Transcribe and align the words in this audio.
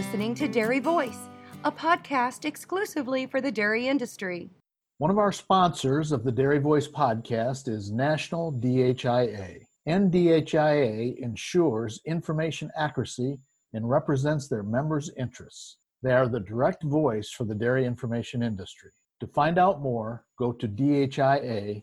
You 0.00 0.06
are 0.06 0.12
listening 0.12 0.34
to 0.36 0.48
Dairy 0.48 0.78
Voice, 0.78 1.28
a 1.62 1.70
podcast 1.70 2.46
exclusively 2.46 3.26
for 3.26 3.42
the 3.42 3.52
dairy 3.52 3.86
industry. 3.86 4.48
One 4.96 5.10
of 5.10 5.18
our 5.18 5.30
sponsors 5.30 6.10
of 6.10 6.24
the 6.24 6.32
Dairy 6.32 6.58
Voice 6.58 6.88
podcast 6.88 7.68
is 7.68 7.92
National 7.92 8.50
DHIA. 8.50 9.58
NDHIA 9.86 11.18
ensures 11.18 12.00
information 12.06 12.70
accuracy 12.78 13.36
and 13.74 13.90
represents 13.90 14.48
their 14.48 14.62
members' 14.62 15.10
interests. 15.18 15.76
They 16.02 16.12
are 16.12 16.28
the 16.28 16.40
direct 16.40 16.82
voice 16.82 17.28
for 17.28 17.44
the 17.44 17.54
dairy 17.54 17.84
information 17.84 18.42
industry. 18.42 18.92
To 19.20 19.26
find 19.26 19.58
out 19.58 19.82
more, 19.82 20.24
go 20.38 20.50
to 20.52 20.66
dhia.org. 20.66 21.82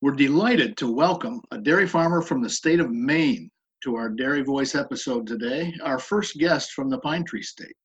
We're 0.00 0.12
delighted 0.12 0.78
to 0.78 0.90
welcome 0.90 1.42
a 1.50 1.58
dairy 1.58 1.86
farmer 1.86 2.22
from 2.22 2.40
the 2.40 2.48
state 2.48 2.80
of 2.80 2.90
Maine 2.90 3.50
to 3.84 3.96
our 3.96 4.08
Dairy 4.08 4.40
Voice 4.40 4.74
episode 4.74 5.26
today, 5.26 5.74
our 5.82 5.98
first 5.98 6.38
guest 6.38 6.72
from 6.72 6.88
the 6.88 6.98
Pine 7.00 7.22
Tree 7.22 7.42
State. 7.42 7.76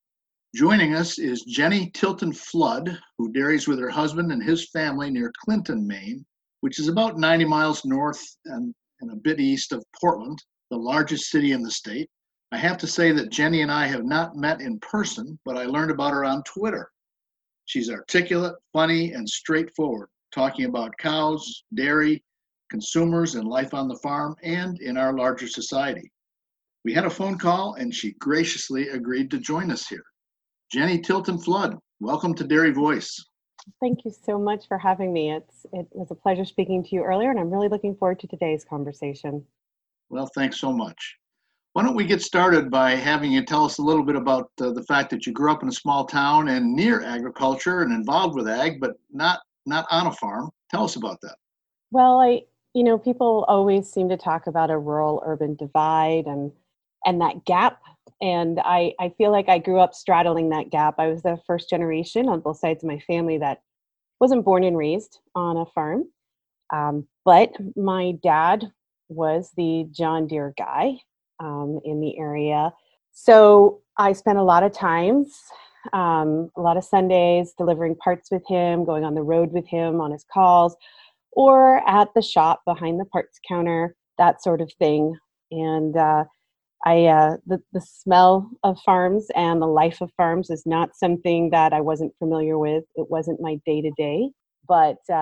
Joining 0.54 0.94
us 0.94 1.18
is 1.18 1.42
Jenny 1.42 1.90
Tilton 1.90 2.32
Flood, 2.32 2.98
who 3.18 3.30
dairies 3.32 3.68
with 3.68 3.78
her 3.78 3.90
husband 3.90 4.32
and 4.32 4.42
his 4.42 4.70
family 4.70 5.10
near 5.10 5.30
Clinton, 5.44 5.86
Maine, 5.86 6.24
which 6.62 6.78
is 6.78 6.88
about 6.88 7.18
90 7.18 7.44
miles 7.44 7.84
north 7.84 8.18
and, 8.46 8.74
and 9.02 9.12
a 9.12 9.16
bit 9.16 9.40
east 9.40 9.72
of 9.72 9.84
Portland, 10.00 10.38
the 10.70 10.76
largest 10.78 11.30
city 11.30 11.52
in 11.52 11.62
the 11.62 11.70
state. 11.70 12.08
I 12.50 12.56
have 12.56 12.78
to 12.78 12.86
say 12.86 13.12
that 13.12 13.30
Jenny 13.30 13.60
and 13.60 13.70
I 13.70 13.86
have 13.86 14.04
not 14.04 14.36
met 14.36 14.62
in 14.62 14.80
person, 14.80 15.38
but 15.44 15.58
I 15.58 15.66
learned 15.66 15.90
about 15.90 16.14
her 16.14 16.24
on 16.24 16.42
Twitter. 16.44 16.90
She's 17.66 17.90
articulate, 17.90 18.54
funny, 18.72 19.12
and 19.12 19.28
straightforward, 19.28 20.08
talking 20.32 20.64
about 20.64 20.96
cows, 20.96 21.64
dairy, 21.74 22.24
consumers 22.70 23.34
and 23.34 23.46
life 23.46 23.74
on 23.74 23.88
the 23.88 23.98
farm, 23.98 24.34
and 24.42 24.80
in 24.80 24.96
our 24.96 25.16
larger 25.16 25.48
society. 25.48 26.10
We 26.84 26.94
had 26.94 27.04
a 27.04 27.10
phone 27.10 27.36
call 27.36 27.74
and 27.74 27.94
she 27.94 28.12
graciously 28.12 28.88
agreed 28.88 29.30
to 29.32 29.38
join 29.38 29.70
us 29.70 29.86
here. 29.86 30.04
Jenny 30.72 30.98
Tilton 30.98 31.38
Flood, 31.38 31.76
welcome 32.00 32.34
to 32.34 32.44
Dairy 32.44 32.72
Voice. 32.72 33.22
Thank 33.80 34.04
you 34.04 34.10
so 34.10 34.38
much 34.38 34.66
for 34.66 34.78
having 34.78 35.12
me. 35.12 35.32
It's 35.32 35.66
it 35.72 35.86
was 35.90 36.10
a 36.10 36.14
pleasure 36.14 36.46
speaking 36.46 36.82
to 36.82 36.94
you 36.94 37.02
earlier, 37.02 37.30
and 37.30 37.38
I'm 37.38 37.50
really 37.50 37.68
looking 37.68 37.94
forward 37.94 38.18
to 38.20 38.26
today's 38.26 38.64
conversation. 38.64 39.44
Well, 40.08 40.30
thanks 40.34 40.58
so 40.58 40.72
much. 40.72 41.16
Why 41.74 41.82
don't 41.82 41.94
we 41.94 42.06
get 42.06 42.22
started 42.22 42.70
by 42.70 42.92
having 42.92 43.30
you 43.30 43.44
tell 43.44 43.64
us 43.64 43.78
a 43.78 43.82
little 43.82 44.02
bit 44.02 44.16
about 44.16 44.50
uh, 44.60 44.70
the 44.72 44.82
fact 44.84 45.10
that 45.10 45.26
you 45.26 45.32
grew 45.32 45.52
up 45.52 45.62
in 45.62 45.68
a 45.68 45.72
small 45.72 46.04
town 46.04 46.48
and 46.48 46.74
near 46.74 47.02
agriculture 47.02 47.82
and 47.82 47.92
involved 47.92 48.34
with 48.34 48.48
ag, 48.48 48.80
but 48.80 48.94
not 49.12 49.40
not 49.66 49.86
on 49.90 50.06
a 50.06 50.12
farm. 50.12 50.50
Tell 50.70 50.84
us 50.84 50.96
about 50.96 51.18
that. 51.22 51.36
Well, 51.90 52.18
I 52.20 52.42
you 52.74 52.84
know, 52.84 52.98
people 52.98 53.44
always 53.48 53.90
seem 53.90 54.08
to 54.08 54.16
talk 54.16 54.46
about 54.46 54.70
a 54.70 54.78
rural 54.78 55.22
urban 55.26 55.54
divide 55.56 56.26
and 56.26 56.52
and 57.04 57.20
that 57.20 57.44
gap. 57.44 57.80
And 58.20 58.60
I, 58.62 58.92
I 59.00 59.14
feel 59.16 59.30
like 59.30 59.48
I 59.48 59.58
grew 59.58 59.80
up 59.80 59.94
straddling 59.94 60.50
that 60.50 60.70
gap. 60.70 60.96
I 60.98 61.08
was 61.08 61.22
the 61.22 61.38
first 61.46 61.70
generation 61.70 62.28
on 62.28 62.40
both 62.40 62.58
sides 62.58 62.84
of 62.84 62.88
my 62.88 62.98
family 62.98 63.38
that 63.38 63.62
wasn't 64.20 64.44
born 64.44 64.62
and 64.64 64.76
raised 64.76 65.20
on 65.34 65.56
a 65.56 65.64
farm. 65.66 66.04
Um, 66.70 67.06
but 67.24 67.52
my 67.76 68.12
dad 68.22 68.70
was 69.08 69.52
the 69.56 69.88
John 69.90 70.26
Deere 70.26 70.52
guy 70.58 70.98
um, 71.40 71.80
in 71.84 72.00
the 72.00 72.18
area. 72.18 72.72
So 73.12 73.80
I 73.96 74.12
spent 74.12 74.38
a 74.38 74.42
lot 74.42 74.62
of 74.62 74.72
times, 74.72 75.34
um, 75.94 76.50
a 76.56 76.60
lot 76.60 76.76
of 76.76 76.84
Sundays 76.84 77.54
delivering 77.56 77.96
parts 77.96 78.30
with 78.30 78.46
him, 78.46 78.84
going 78.84 79.04
on 79.04 79.14
the 79.14 79.22
road 79.22 79.50
with 79.52 79.66
him 79.66 80.00
on 80.00 80.12
his 80.12 80.24
calls, 80.30 80.76
or 81.32 81.88
at 81.88 82.08
the 82.14 82.22
shop 82.22 82.62
behind 82.66 82.98
the 82.98 83.04
parts 83.06 83.38
counter, 83.46 83.94
that 84.18 84.42
sort 84.42 84.60
of 84.60 84.70
thing. 84.78 85.16
And 85.50 85.96
uh, 85.96 86.24
I, 86.84 87.06
uh, 87.06 87.36
the, 87.46 87.60
the 87.72 87.80
smell 87.80 88.50
of 88.62 88.78
farms 88.84 89.28
and 89.34 89.60
the 89.60 89.66
life 89.66 90.00
of 90.00 90.10
farms 90.16 90.50
is 90.50 90.64
not 90.66 90.96
something 90.96 91.50
that 91.50 91.72
I 91.72 91.80
wasn't 91.80 92.14
familiar 92.18 92.58
with. 92.58 92.84
It 92.94 93.10
wasn't 93.10 93.40
my 93.40 93.58
day 93.66 93.82
to 93.82 93.90
day, 93.96 94.30
but 94.66 94.98
uh, 95.10 95.14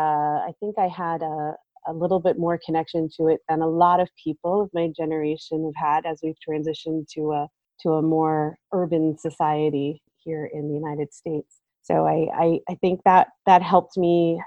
I 0.47 0.53
think 0.61 0.77
I 0.79 0.89
had 0.89 1.23
a, 1.23 1.55
a 1.87 1.93
little 1.93 2.21
bit 2.21 2.39
more 2.39 2.61
connection 2.65 3.09
to 3.17 3.29
it 3.29 3.41
than 3.49 3.63
a 3.63 3.69
lot 3.69 4.01
of 4.01 4.09
people 4.23 4.63
of 4.63 4.71
my 4.73 4.91
generation 4.97 5.65
have 5.65 6.05
had 6.05 6.07
as 6.07 6.21
we've 6.23 6.37
transitioned 6.49 7.07
to 7.15 7.33
a 7.33 7.49
to 7.83 7.91
a 7.91 8.03
more 8.03 8.59
urban 8.73 9.17
society 9.17 10.03
here 10.17 10.51
in 10.53 10.69
the 10.69 10.75
United 10.75 11.15
States. 11.15 11.61
So 11.83 12.07
I, 12.07 12.27
I, 12.37 12.59
I 12.69 12.75
think 12.81 13.01
that 13.05 13.29
that 13.47 13.63
helped 13.63 13.97
me 13.97 14.43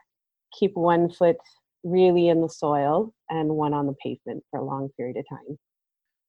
keep 0.58 0.76
one 0.76 1.10
foot 1.10 1.38
really 1.84 2.30
in 2.30 2.42
the 2.42 2.50
soil 2.50 3.14
and 3.30 3.50
one 3.50 3.74
on 3.74 3.88
the 3.88 3.96
pavement 4.04 4.44
for 4.50 4.60
a 4.60 4.64
long 4.64 4.90
period 4.98 5.18
of 5.18 5.26
time. 5.30 5.58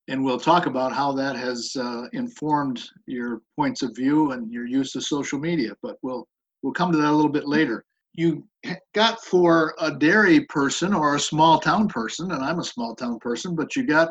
And 0.09 0.25
we'll 0.25 0.41
talk 0.41 0.67
about 0.67 0.93
how 0.93 1.13
that 1.13 1.37
has 1.37 1.77
uh, 1.79 2.07
informed 2.13 2.83
your 3.07 3.41
points 3.57 3.83
of 3.83 3.95
view 3.95 4.33
and 4.33 4.51
your 4.51 4.67
use 4.67 4.95
of 4.97 5.05
social 5.05 5.39
media, 5.39 5.75
but 5.83 5.97
we'll 6.03 6.27
we'll 6.63 6.73
come 6.73 6.91
to 6.93 6.99
that 6.99 7.11
a 7.11 7.13
little 7.15 7.31
bit 7.31 7.47
later. 7.47 7.85
You 8.15 8.47
got 8.95 9.25
for 9.25 9.75
a 9.81 9.93
dairy 9.93 10.45
person 10.47 10.93
or 10.93 11.15
a 11.15 11.21
small 11.21 11.59
town 11.59 11.89
person, 11.89 12.33
and 12.33 12.43
I'm 12.43 12.59
a 12.59 12.65
small 12.65 12.95
town 12.95 13.19
person, 13.21 13.55
but 13.55 13.77
you 13.77 13.87
got 13.87 14.11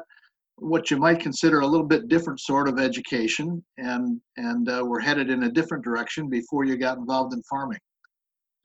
what 0.56 0.92
you 0.92 0.98
might 0.98 1.20
consider 1.20 1.60
a 1.60 1.68
little 1.68 1.86
bit 1.86 2.08
different 2.08 2.40
sort 2.40 2.70
of 2.70 2.80
education, 2.80 3.64
and 3.78 4.22
and 4.38 4.70
uh, 4.70 4.84
we're 4.86 5.02
headed 5.02 5.30
in 5.30 5.44
a 5.44 5.52
different 5.52 5.84
direction 5.84 6.30
before 6.30 6.64
you 6.64 6.78
got 6.78 7.00
involved 7.00 7.34
in 7.34 7.44
farming 7.44 7.80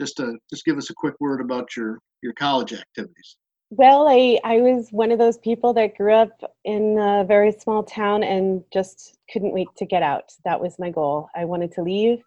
just 0.00 0.16
to 0.18 0.36
just 0.50 0.64
give 0.64 0.78
us 0.78 0.90
a 0.90 0.94
quick 0.94 1.14
word 1.20 1.40
about 1.40 1.76
your 1.76 1.98
your 2.22 2.32
college 2.34 2.72
activities. 2.72 3.36
Well, 3.70 4.06
I, 4.08 4.38
I 4.44 4.58
was 4.58 4.90
one 4.92 5.10
of 5.10 5.18
those 5.18 5.38
people 5.38 5.74
that 5.74 5.96
grew 5.96 6.12
up 6.12 6.40
in 6.64 6.98
a 7.00 7.24
very 7.24 7.50
small 7.50 7.82
town 7.82 8.22
and 8.22 8.62
just 8.72 9.18
couldn't 9.32 9.52
wait 9.52 9.66
to 9.78 9.84
get 9.84 10.04
out. 10.04 10.30
That 10.44 10.60
was 10.60 10.78
my 10.78 10.90
goal. 10.90 11.28
I 11.34 11.46
wanted 11.46 11.72
to 11.72 11.82
leave, 11.82 12.22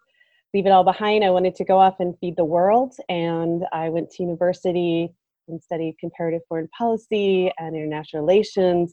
leave 0.52 0.66
it 0.66 0.70
all 0.70 0.84
behind. 0.84 1.24
I 1.24 1.30
wanted 1.30 1.54
to 1.54 1.64
go 1.64 1.78
off 1.78 1.98
and 1.98 2.14
feed 2.18 2.36
the 2.36 2.44
world. 2.44 2.94
And 3.08 3.64
I 3.72 3.88
went 3.88 4.10
to 4.10 4.22
university 4.22 5.14
and 5.48 5.62
studied 5.62 5.96
comparative 5.98 6.42
foreign 6.46 6.68
policy 6.76 7.50
and 7.58 7.74
international 7.74 8.22
relations. 8.22 8.92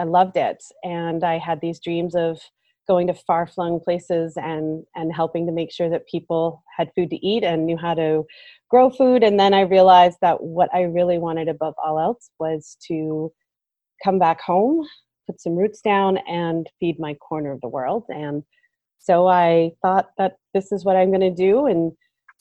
I 0.00 0.04
loved 0.04 0.36
it. 0.36 0.60
And 0.82 1.22
I 1.22 1.38
had 1.38 1.60
these 1.60 1.78
dreams 1.78 2.16
of 2.16 2.40
going 2.88 3.06
to 3.06 3.14
far 3.14 3.46
flung 3.46 3.78
places 3.78 4.34
and 4.36 4.84
and 4.96 5.14
helping 5.14 5.46
to 5.46 5.52
make 5.52 5.70
sure 5.70 5.90
that 5.90 6.08
people 6.08 6.64
had 6.76 6.90
food 6.96 7.10
to 7.10 7.26
eat 7.26 7.44
and 7.44 7.66
knew 7.66 7.76
how 7.76 7.94
to 7.94 8.24
grow 8.70 8.90
food. 8.90 9.22
And 9.22 9.38
then 9.38 9.54
i 9.54 9.60
realized 9.60 10.18
that 10.22 10.42
what 10.42 10.70
i 10.74 10.82
really 10.82 11.18
wanted 11.18 11.48
above 11.48 11.74
all 11.84 11.98
else 12.00 12.30
was 12.40 12.76
to 12.88 13.32
come 14.02 14.18
back 14.18 14.40
home 14.40 14.86
put 15.28 15.40
some 15.40 15.56
roots 15.56 15.80
down 15.80 16.18
and 16.28 16.66
feed 16.80 16.98
my 16.98 17.14
corner 17.14 17.52
of 17.52 17.60
the 17.60 17.68
world. 17.68 18.04
And 18.08 18.42
so 18.98 19.28
i 19.28 19.70
thought 19.82 20.08
that 20.18 20.36
this 20.54 20.72
is 20.72 20.84
what 20.84 20.96
i'm 20.96 21.10
going 21.10 21.20
to 21.20 21.30
do. 21.30 21.66
And 21.66 21.92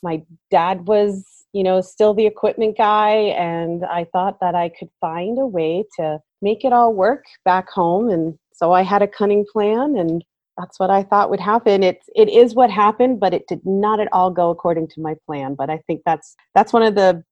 my 0.02 0.24
dad 0.50 0.88
was 0.88 1.25
you 1.53 1.63
know 1.63 1.81
still 1.81 2.13
the 2.13 2.25
equipment 2.25 2.78
guy. 2.78 3.12
And 3.38 3.86
i 3.86 4.06
thought 4.13 4.40
that 4.41 4.56
i 4.56 4.69
could 4.69 4.90
find 5.02 5.38
a 5.40 5.46
way 5.46 5.84
to 5.97 6.19
make 6.41 6.63
it 6.63 6.74
all 6.74 6.94
work 6.94 7.25
back 7.46 7.69
home. 7.69 8.09
And 8.09 8.38
so 8.53 8.72
i 8.72 8.81
had 8.81 9.02
a 9.02 9.07
cunning 9.07 9.46
plan 9.52 9.96
and 9.97 10.24
that's 10.57 10.79
what 10.79 10.90
I 10.90 11.03
thought 11.03 11.29
would 11.29 11.40
happen. 11.40 11.84
It's 11.84 12.09
it 12.16 12.29
is 12.29 12.56
what 12.56 12.69
happened, 12.69 13.19
but 13.19 13.34
it 13.34 13.47
did 13.47 13.62
not 13.66 14.00
at 14.00 14.09
all 14.12 14.31
go 14.31 14.50
according 14.50 14.88
to 14.90 15.01
my 15.01 15.16
plan. 15.25 15.56
But 15.56 15.69
I 15.69 15.78
think 15.88 16.01
that's 16.06 16.35
that's 16.56 16.73
one 16.73 16.84
of 16.84 16.95
the 16.95 17.23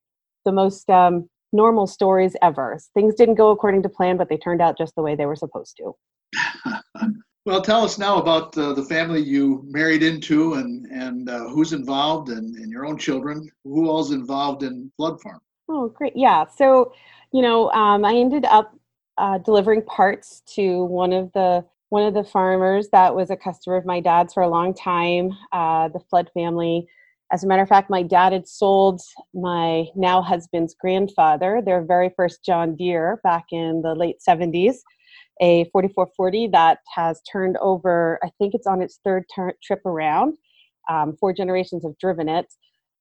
the 0.46 0.52
most 0.52 0.90
um, 0.90 1.28
normal 1.52 1.88
stories 1.88 2.36
ever. 2.42 2.80
Things 2.94 3.16
didn't 3.16 3.36
go 3.36 3.50
according 3.50 3.84
to 3.84 3.90
plan, 3.90 4.18
but 4.18 4.30
they 4.30 4.38
turned 4.38 4.62
out 4.62 4.78
just 4.78 4.96
the 4.96 5.02
way 5.02 5.16
they 5.16 5.26
were 5.26 5.36
supposed 5.36 5.78
to. 5.78 5.96
well, 7.46 7.62
tell 7.62 7.84
us 7.84 7.98
now 7.98 8.18
about 8.18 8.56
uh, 8.58 8.74
the 8.74 8.84
family 8.84 9.22
you 9.22 9.64
married 9.66 10.04
into, 10.04 10.56
and 10.56 10.86
and 10.92 11.30
uh, 11.30 11.48
who's 11.50 11.74
involved, 11.74 12.30
and, 12.30 12.56
and 12.56 12.72
your 12.72 12.86
own 12.86 12.98
children. 12.98 13.50
Who 13.64 13.90
all's 13.90 14.12
involved 14.12 14.64
in 14.64 14.92
Flood 14.98 15.22
Farm? 15.22 15.42
Oh, 15.68 15.90
great! 15.90 16.14
Yeah, 16.16 16.46
so 16.46 16.94
you 17.32 17.42
know, 17.42 17.72
um, 17.72 18.06
I 18.06 18.16
ended 18.16 18.46
up 18.46 18.76
uh, 19.18 19.40
delivering 19.40 19.82
parts 19.84 20.42
to 20.56 20.84
one 20.86 21.12
of 21.12 21.32
the 21.34 21.66
one 21.96 22.04
of 22.04 22.14
the 22.14 22.30
farmers 22.30 22.90
that 22.92 23.16
was 23.16 23.30
a 23.30 23.38
customer 23.38 23.78
of 23.78 23.86
my 23.86 24.02
dad's 24.02 24.34
for 24.34 24.44
a 24.44 24.50
long 24.50 24.74
time, 24.74 25.32
uh, 25.54 25.88
the 25.88 26.02
Flood 26.10 26.30
family. 26.34 26.86
As 27.32 27.42
a 27.42 27.48
matter 27.48 27.62
of 27.62 27.70
fact, 27.70 27.90
my 27.90 28.04
dad 28.04 28.34
had 28.34 28.50
sold 28.50 29.00
my 29.34 29.86
now 29.96 30.22
husband's 30.22 30.76
grandfather 30.78 31.62
their 31.66 31.86
very 31.86 32.12
first 32.18 32.44
John 32.44 32.76
Deere 32.76 33.22
back 33.24 33.46
in 33.54 33.82
the 33.82 33.96
late 33.96 34.18
70s, 34.28 34.76
a 35.40 35.70
4440 35.72 36.48
that 36.48 36.80
has 36.94 37.22
turned 37.32 37.56
over, 37.62 38.20
I 38.22 38.30
think 38.40 38.56
it's 38.56 38.68
on 38.68 38.82
its 38.82 39.00
third 39.06 39.24
ter- 39.34 39.56
trip 39.64 39.86
around. 39.86 40.38
Um, 40.90 41.16
four 41.18 41.32
generations 41.32 41.84
have 41.86 41.98
driven 41.98 42.28
it. 42.28 42.48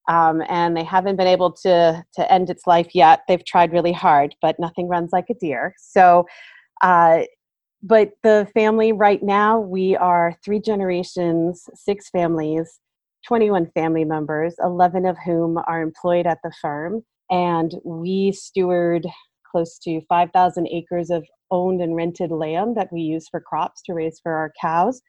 Um, 0.08 0.40
and 0.49 0.76
they 0.76 0.85
haven't 0.85 1.17
been 1.17 1.26
able 1.26 1.50
to 1.50 2.05
to 2.14 2.32
end 2.32 2.49
its 2.49 2.64
life 2.69 2.94
yet. 2.94 3.23
They've 3.26 3.44
tried 3.44 3.73
really 3.73 3.93
hard, 3.93 4.37
but 4.40 4.61
nothing 4.61 4.87
runs 4.87 5.11
like 5.12 5.31
a 5.31 5.35
Deere. 5.35 5.75
So 5.79 6.26
uh, 6.82 7.23
but 7.85 8.13
the 8.23 8.49
family 8.55 8.93
right 8.93 9.23
now, 9.23 9.61
we 9.61 9.95
are 9.95 10.35
three 10.43 10.59
generations, 10.59 11.69
six 11.75 12.09
families, 12.09 12.81
21 13.29 13.71
family 13.75 14.07
members, 14.07 14.55
11 14.63 15.05
of 15.05 15.19
whom 15.23 15.59
are 15.67 15.83
employed 15.83 16.27
at 16.27 16.39
the 16.43 16.53
firm. 16.63 17.03
And 17.31 17.75
we 17.85 18.33
steward 18.33 19.07
close 19.51 19.79
to 19.81 20.01
5,000 20.09 20.67
acres 20.69 21.11
of 21.11 21.27
owned 21.51 21.83
and 21.83 21.95
rented 21.95 22.31
land 22.31 22.75
that 22.79 22.91
we 22.91 23.03
use 23.03 23.29
for 23.29 23.39
crops 23.39 23.83
to 23.83 23.93
raise 23.93 24.19
for 24.19 24.33
our 24.33 24.51
cows. 24.59 25.03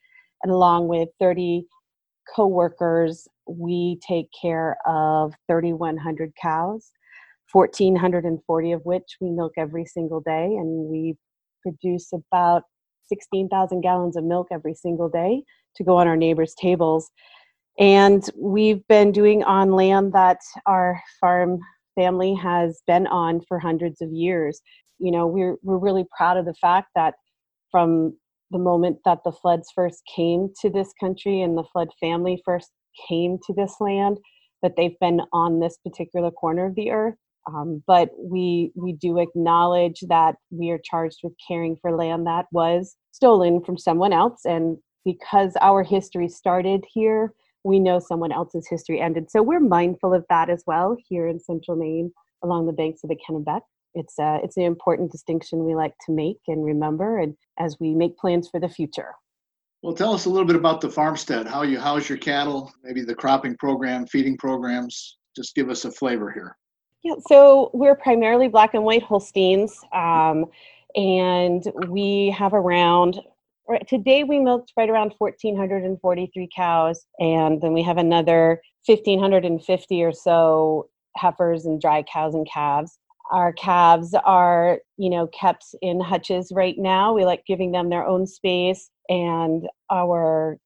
And 0.44 0.52
along 0.52 0.90
with 0.90 1.08
30 1.18 1.66
co 2.36 2.46
workers, 2.46 3.26
we 3.48 4.00
take 4.06 4.28
care 4.40 4.76
of 4.86 5.34
3,100 5.48 6.34
cows, 6.42 6.92
1,440 7.54 8.72
of 8.74 8.82
which 8.84 9.16
we 9.22 9.32
milk 9.32 9.54
every 9.58 9.86
single 9.86 10.20
day. 10.20 10.44
And 10.44 10.90
we 10.90 11.16
produce 11.66 12.12
about 12.14 12.64
16,000 13.08 13.82
gallons 13.82 14.16
of 14.16 14.24
milk 14.24 14.48
every 14.52 14.74
single 14.74 15.10
day 15.10 15.44
to 15.76 15.84
go 15.84 15.98
on 15.98 16.08
our 16.08 16.18
neighbors' 16.18 16.56
tables. 16.60 17.10
And 17.80 18.24
we've 18.38 18.86
been 18.88 19.12
doing 19.12 19.44
on 19.44 19.72
land 19.72 20.14
that 20.14 20.40
our 20.66 21.02
farm 21.20 21.60
family 21.96 22.36
has 22.36 22.82
been 22.88 23.08
on 23.08 23.42
for 23.48 23.60
hundreds 23.60 24.02
of 24.02 24.12
years. 24.12 24.62
You 25.00 25.12
know, 25.12 25.28
we're, 25.28 25.56
we're 25.64 25.78
really 25.78 26.06
proud 26.16 26.38
of 26.38 26.46
the 26.46 26.54
fact 26.56 26.90
that 26.96 27.16
from 27.72 28.16
the 28.52 28.60
moment 28.60 29.00
that 29.06 29.20
the 29.26 29.32
floods 29.32 29.70
first 29.74 30.02
came 30.16 30.50
to 30.62 30.70
this 30.70 30.94
country 31.00 31.42
and 31.42 31.58
the 31.58 31.66
flood 31.74 31.90
family 32.00 32.42
first 32.46 32.72
came 33.10 33.38
to 33.46 33.54
this 33.54 33.76
land, 33.80 34.18
that 34.62 34.76
they've 34.78 34.98
been 35.00 35.22
on 35.34 35.60
this 35.60 35.78
particular 35.86 36.32
corner 36.32 36.66
of 36.66 36.76
the 36.76 36.92
earth. 36.92 37.16
Um, 37.48 37.84
but 37.86 38.10
we 38.18 38.72
we 38.76 38.94
do 38.94 39.20
acknowledge 39.20 40.02
that 40.08 40.36
we 40.50 40.72
are 40.72 40.80
charged 40.84 41.20
with 41.24 41.34
caring 41.48 41.78
for 41.82 41.96
land 41.96 42.26
that 42.26 42.46
was 42.52 42.96
stolen 43.12 43.64
from 43.64 43.78
someone 43.78 44.14
else, 44.14 44.46
and 44.46 44.78
because 45.04 45.54
our 45.62 45.84
history 45.84 46.28
started 46.28 46.84
here, 46.92 47.34
we 47.64 47.80
know 47.80 48.00
someone 48.00 48.32
else's 48.32 48.68
history 48.68 49.00
ended. 49.00 49.30
So 49.30 49.44
we're 49.44 49.60
mindful 49.60 50.14
of 50.14 50.26
that 50.30 50.50
as 50.50 50.64
well 50.66 50.98
here 51.08 51.28
in 51.28 51.40
Central 51.40 51.78
Maine, 51.78 52.12
along 52.44 52.66
the 52.66 52.74
banks 52.74 53.04
of 53.04 53.10
the 53.10 53.18
Kennebec. 53.18 53.62
It's 53.94 54.18
uh, 54.20 54.40
it's 54.44 54.58
an 54.58 54.64
important 54.64 55.12
distinction 55.12 55.66
we 55.66 55.76
like 55.76 55.94
to 56.06 56.12
make 56.12 56.40
and 56.48 56.66
remember, 56.66 57.20
and 57.20 57.36
as 57.60 57.78
we 57.80 57.94
make 57.94 58.18
plans 58.18 58.50
for 58.50 58.60
the 58.60 58.70
future. 58.70 59.14
Well, 59.82 59.94
tell 59.94 60.14
us 60.14 60.26
a 60.26 60.30
little 60.30 60.48
bit 60.48 60.56
about 60.56 60.82
the 60.82 60.90
farmstead, 60.90 61.46
how 61.46 61.62
you 61.62 61.80
house 61.80 62.10
your 62.10 62.18
cattle, 62.18 62.74
maybe 62.84 63.04
the 63.04 63.14
cropping 63.14 63.56
program, 63.58 64.08
feeding 64.08 64.36
programs. 64.36 65.18
Just 65.36 65.54
give 65.54 65.70
us 65.70 65.86
a 65.86 65.92
flavor 65.92 66.32
here. 66.32 66.58
Yeah, 67.06 67.14
so 67.28 67.70
we're 67.72 67.94
primarily 67.94 68.48
black 68.48 68.74
and 68.74 68.84
white 68.84 69.04
Holsteins, 69.04 69.80
um, 69.94 70.48
and 70.96 71.64
we 71.88 72.32
have 72.36 72.52
around 72.52 73.20
right, 73.70 73.88
today 73.88 74.24
we 74.24 74.40
milked 74.40 74.74
right 74.76 74.90
around 74.90 75.14
1,443 75.20 76.50
cows, 76.56 77.06
and 77.20 77.62
then 77.62 77.74
we 77.74 77.84
have 77.84 77.98
another 78.00 78.60
1,550 78.88 80.02
or 80.02 80.12
so 80.12 80.90
heifers 81.16 81.68
and 81.68 81.80
dry 81.80 82.04
cows 82.12 82.34
and 82.34 82.48
calves. 82.52 82.98
Our 83.32 83.54
calves 83.54 84.16
are, 84.26 84.80
you 84.98 85.12
know, 85.12 85.28
kept 85.28 85.64
in 85.84 86.00
hutches 86.00 86.52
right 86.56 86.76
now. 86.76 87.14
We 87.14 87.24
like 87.24 87.46
giving 87.46 87.72
them 87.72 87.90
their 87.92 88.08
own 88.08 88.26
space, 88.26 88.90
and 89.10 89.68
our 89.92 90.58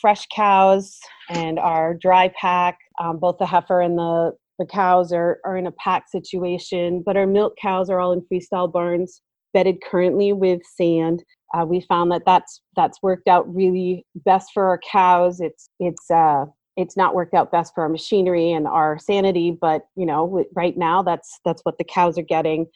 fresh 0.00 0.26
cows 0.32 1.00
and 1.30 1.58
our 1.58 1.94
dry 1.94 2.28
pack, 2.40 2.78
um, 3.00 3.18
both 3.18 3.38
the 3.38 3.46
heifer 3.46 3.80
and 3.80 3.98
the 3.98 4.36
the 4.60 4.66
cows 4.66 5.10
are, 5.10 5.40
are 5.44 5.56
in 5.56 5.66
a 5.66 5.72
pack 5.72 6.04
situation, 6.08 7.02
but 7.04 7.16
our 7.16 7.26
milk 7.26 7.54
cows 7.60 7.88
are 7.88 7.98
all 7.98 8.12
in 8.12 8.22
freestall 8.30 8.70
barns, 8.70 9.22
bedded 9.54 9.78
currently 9.82 10.32
with 10.34 10.60
sand. 10.76 11.24
Uh, 11.54 11.64
we 11.64 11.80
found 11.80 12.12
that 12.12 12.22
that's 12.26 12.60
that's 12.76 13.02
worked 13.02 13.26
out 13.26 13.52
really 13.52 14.06
best 14.14 14.50
for 14.54 14.68
our 14.68 14.78
cows. 14.78 15.40
It's 15.40 15.70
it's 15.80 16.10
uh, 16.10 16.44
it's 16.76 16.96
not 16.96 17.14
worked 17.14 17.34
out 17.34 17.50
best 17.50 17.72
for 17.74 17.82
our 17.82 17.88
machinery 17.88 18.52
and 18.52 18.68
our 18.68 18.98
sanity, 18.98 19.56
but 19.58 19.82
you 19.96 20.06
know, 20.06 20.44
right 20.54 20.76
now 20.76 21.02
that's 21.02 21.40
that's 21.44 21.62
what 21.62 21.78
the 21.78 21.84
cows 21.84 22.18
are 22.18 22.22
getting, 22.22 22.66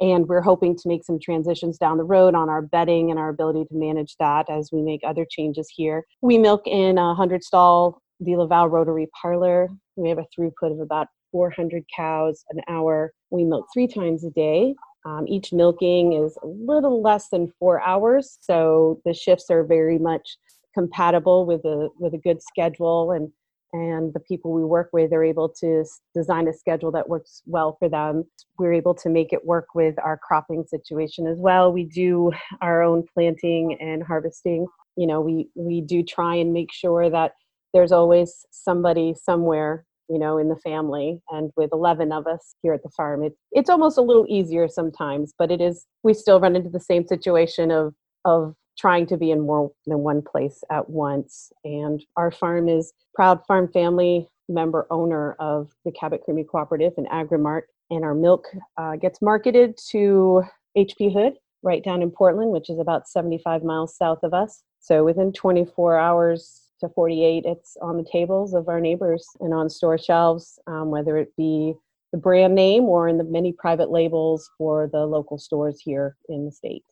and 0.00 0.28
we're 0.28 0.42
hoping 0.42 0.76
to 0.76 0.82
make 0.86 1.02
some 1.02 1.18
transitions 1.18 1.78
down 1.78 1.96
the 1.96 2.04
road 2.04 2.34
on 2.34 2.50
our 2.50 2.60
bedding 2.60 3.10
and 3.10 3.18
our 3.18 3.30
ability 3.30 3.64
to 3.64 3.74
manage 3.74 4.16
that 4.20 4.50
as 4.50 4.68
we 4.70 4.82
make 4.82 5.00
other 5.02 5.26
changes 5.28 5.72
here. 5.74 6.04
We 6.20 6.36
milk 6.36 6.66
in 6.66 6.98
a 6.98 7.14
hundred 7.14 7.42
stall 7.42 8.02
DeLaval 8.22 8.70
Rotary 8.70 9.08
Parlor. 9.20 9.68
We 9.96 10.10
have 10.10 10.18
a 10.18 10.26
throughput 10.38 10.72
of 10.72 10.80
about 10.80 11.08
400 11.32 11.84
cows 11.94 12.44
an 12.50 12.60
hour. 12.68 13.12
We 13.30 13.44
milk 13.44 13.66
three 13.72 13.88
times 13.88 14.24
a 14.24 14.30
day. 14.30 14.74
Um, 15.04 15.26
each 15.26 15.52
milking 15.52 16.12
is 16.12 16.38
a 16.42 16.46
little 16.46 17.02
less 17.02 17.28
than 17.30 17.52
four 17.58 17.80
hours, 17.82 18.38
so 18.40 19.00
the 19.04 19.12
shifts 19.12 19.50
are 19.50 19.64
very 19.64 19.98
much 19.98 20.36
compatible 20.74 21.44
with 21.44 21.64
a 21.64 21.88
with 21.98 22.14
a 22.14 22.18
good 22.18 22.40
schedule 22.40 23.10
and 23.10 23.30
and 23.72 24.12
the 24.12 24.20
people 24.20 24.52
we 24.52 24.64
work 24.64 24.90
with 24.92 25.12
are 25.12 25.24
able 25.24 25.48
to 25.48 25.84
design 26.14 26.46
a 26.46 26.52
schedule 26.52 26.92
that 26.92 27.08
works 27.08 27.42
well 27.46 27.76
for 27.78 27.88
them. 27.88 28.24
We're 28.58 28.74
able 28.74 28.94
to 28.96 29.08
make 29.08 29.32
it 29.32 29.46
work 29.46 29.68
with 29.74 29.98
our 29.98 30.18
cropping 30.18 30.64
situation 30.66 31.26
as 31.26 31.38
well. 31.38 31.72
We 31.72 31.84
do 31.84 32.32
our 32.60 32.82
own 32.82 33.04
planting 33.14 33.78
and 33.80 34.02
harvesting. 34.02 34.66
You 34.96 35.06
know, 35.06 35.20
we 35.20 35.48
we 35.54 35.80
do 35.80 36.02
try 36.02 36.34
and 36.36 36.52
make 36.52 36.72
sure 36.72 37.08
that 37.08 37.32
there's 37.72 37.92
always 37.92 38.44
somebody 38.50 39.14
somewhere 39.14 39.86
you 40.12 40.18
know, 40.18 40.36
in 40.36 40.48
the 40.48 40.56
family. 40.56 41.20
And 41.30 41.50
with 41.56 41.70
11 41.72 42.12
of 42.12 42.26
us 42.26 42.54
here 42.62 42.74
at 42.74 42.82
the 42.82 42.90
farm, 42.90 43.24
it, 43.24 43.32
it's 43.50 43.70
almost 43.70 43.96
a 43.96 44.02
little 44.02 44.26
easier 44.28 44.68
sometimes, 44.68 45.32
but 45.38 45.50
it 45.50 45.60
is, 45.60 45.86
we 46.02 46.12
still 46.12 46.38
run 46.38 46.54
into 46.54 46.68
the 46.68 46.80
same 46.80 47.06
situation 47.06 47.70
of, 47.70 47.94
of 48.26 48.54
trying 48.78 49.06
to 49.06 49.16
be 49.16 49.30
in 49.30 49.40
more 49.40 49.70
than 49.86 49.98
one 50.00 50.22
place 50.22 50.62
at 50.70 50.90
once. 50.90 51.50
And 51.64 52.04
our 52.16 52.30
farm 52.30 52.68
is 52.68 52.92
proud 53.14 53.40
farm 53.46 53.68
family 53.72 54.28
member 54.48 54.86
owner 54.90 55.32
of 55.38 55.70
the 55.84 55.92
Cabot 55.92 56.22
Creamery 56.22 56.44
Cooperative 56.44 56.92
and 56.96 57.08
Agrimark. 57.08 57.62
And 57.90 58.04
our 58.04 58.14
milk 58.14 58.46
uh, 58.76 58.96
gets 58.96 59.22
marketed 59.22 59.78
to 59.90 60.42
HP 60.76 61.12
Hood 61.12 61.34
right 61.62 61.82
down 61.82 62.02
in 62.02 62.10
Portland, 62.10 62.50
which 62.50 62.70
is 62.70 62.78
about 62.78 63.08
75 63.08 63.62
miles 63.62 63.96
south 63.96 64.22
of 64.22 64.34
us. 64.34 64.62
So 64.80 65.04
within 65.04 65.32
24 65.32 65.98
hours, 65.98 66.62
to 66.82 66.88
48, 66.90 67.44
it's 67.46 67.76
on 67.80 67.96
the 67.96 68.04
tables 68.04 68.54
of 68.54 68.68
our 68.68 68.80
neighbors 68.80 69.26
and 69.40 69.54
on 69.54 69.70
store 69.70 69.96
shelves, 69.96 70.58
um, 70.66 70.90
whether 70.90 71.16
it 71.16 71.34
be 71.36 71.74
the 72.12 72.18
brand 72.18 72.54
name 72.54 72.84
or 72.84 73.08
in 73.08 73.16
the 73.16 73.24
many 73.24 73.52
private 73.52 73.90
labels 73.90 74.50
for 74.58 74.88
the 74.92 75.06
local 75.06 75.38
stores 75.38 75.80
here 75.80 76.16
in 76.28 76.44
the 76.44 76.52
state. 76.52 76.84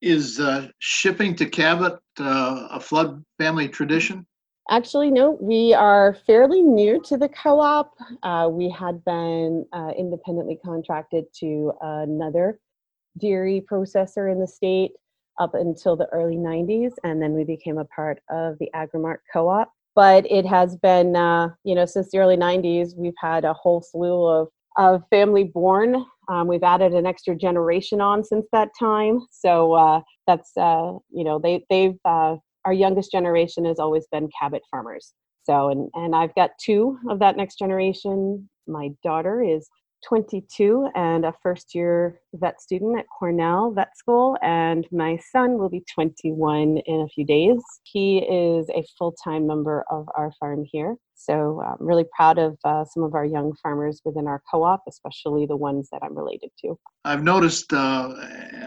Is 0.00 0.40
uh, 0.40 0.68
shipping 0.78 1.34
to 1.36 1.46
Cabot 1.46 1.98
uh, 2.18 2.68
a 2.70 2.80
flood 2.80 3.24
family 3.38 3.68
tradition? 3.68 4.26
Actually, 4.70 5.10
no. 5.10 5.38
We 5.40 5.74
are 5.74 6.16
fairly 6.26 6.62
new 6.62 7.00
to 7.04 7.16
the 7.16 7.28
co 7.28 7.60
op. 7.60 7.94
Uh, 8.22 8.48
we 8.50 8.68
had 8.70 9.04
been 9.04 9.64
uh, 9.72 9.92
independently 9.96 10.58
contracted 10.64 11.24
to 11.40 11.72
another 11.80 12.60
dairy 13.18 13.64
processor 13.70 14.30
in 14.30 14.40
the 14.40 14.46
state 14.46 14.92
up 15.38 15.54
until 15.54 15.96
the 15.96 16.08
early 16.12 16.36
90s, 16.36 16.92
and 17.04 17.22
then 17.22 17.32
we 17.32 17.44
became 17.44 17.78
a 17.78 17.84
part 17.84 18.20
of 18.30 18.56
the 18.58 18.70
Agrimark 18.74 19.18
co 19.32 19.48
op. 19.48 19.72
But 19.94 20.30
it 20.30 20.46
has 20.46 20.76
been, 20.76 21.16
uh, 21.16 21.48
you 21.64 21.74
know, 21.74 21.86
since 21.86 22.10
the 22.10 22.18
early 22.18 22.36
90s, 22.36 22.96
we've 22.96 23.14
had 23.18 23.44
a 23.44 23.52
whole 23.52 23.82
slew 23.82 24.24
of, 24.26 24.48
of 24.76 25.02
family 25.10 25.44
born. 25.44 26.04
Um, 26.28 26.46
we've 26.46 26.62
added 26.62 26.92
an 26.92 27.06
extra 27.06 27.34
generation 27.34 28.00
on 28.00 28.22
since 28.22 28.46
that 28.52 28.68
time. 28.78 29.26
So 29.30 29.72
uh, 29.72 30.00
that's, 30.26 30.56
uh, 30.56 30.92
you 31.10 31.24
know, 31.24 31.40
they, 31.42 31.64
they've, 31.68 31.98
uh, 32.04 32.36
our 32.64 32.72
youngest 32.72 33.10
generation 33.10 33.64
has 33.64 33.78
always 33.78 34.06
been 34.12 34.28
Cabot 34.38 34.62
farmers. 34.70 35.14
So, 35.42 35.70
and, 35.70 35.88
and 35.94 36.14
I've 36.14 36.34
got 36.34 36.50
two 36.62 36.98
of 37.08 37.18
that 37.20 37.36
next 37.36 37.58
generation. 37.58 38.48
My 38.66 38.90
daughter 39.02 39.42
is 39.42 39.68
22 40.06 40.90
and 40.94 41.24
a 41.24 41.34
first 41.42 41.74
year 41.74 42.20
vet 42.34 42.60
student 42.60 42.98
at 42.98 43.06
Cornell 43.18 43.72
Vet 43.72 43.96
School, 43.96 44.36
and 44.42 44.86
my 44.92 45.18
son 45.32 45.58
will 45.58 45.68
be 45.68 45.84
21 45.92 46.78
in 46.78 47.00
a 47.00 47.08
few 47.08 47.24
days. 47.24 47.60
He 47.82 48.18
is 48.18 48.68
a 48.70 48.84
full 48.98 49.12
time 49.24 49.46
member 49.46 49.84
of 49.90 50.08
our 50.16 50.32
farm 50.38 50.64
here. 50.70 50.96
So 51.14 51.60
I'm 51.66 51.84
really 51.84 52.06
proud 52.14 52.38
of 52.38 52.56
uh, 52.64 52.84
some 52.84 53.02
of 53.02 53.14
our 53.14 53.24
young 53.24 53.52
farmers 53.60 54.00
within 54.04 54.28
our 54.28 54.40
co 54.50 54.62
op, 54.62 54.84
especially 54.88 55.46
the 55.46 55.56
ones 55.56 55.88
that 55.90 56.00
I'm 56.02 56.16
related 56.16 56.50
to. 56.60 56.78
I've 57.04 57.24
noticed 57.24 57.72
uh, 57.72 58.14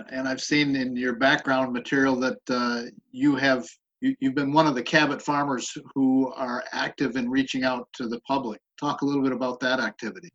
and 0.09 0.27
I've 0.27 0.41
seen 0.41 0.75
in 0.75 0.95
your 0.95 1.13
background 1.13 1.71
material 1.73 2.15
that 2.17 2.39
uh, 2.50 2.83
you 3.11 3.35
have. 3.35 3.67
You, 4.01 4.15
you've 4.19 4.33
been 4.33 4.51
one 4.51 4.65
of 4.65 4.73
the 4.73 4.81
Cabot 4.81 5.21
farmers 5.21 5.77
who 5.93 6.33
are 6.33 6.63
active 6.71 7.17
in 7.17 7.29
reaching 7.29 7.63
out 7.63 7.88
to 7.93 8.07
the 8.07 8.19
public. 8.21 8.59
Talk 8.79 9.03
a 9.03 9.05
little 9.05 9.21
bit 9.21 9.31
about 9.31 9.59
that 9.59 9.79
activity. 9.79 10.31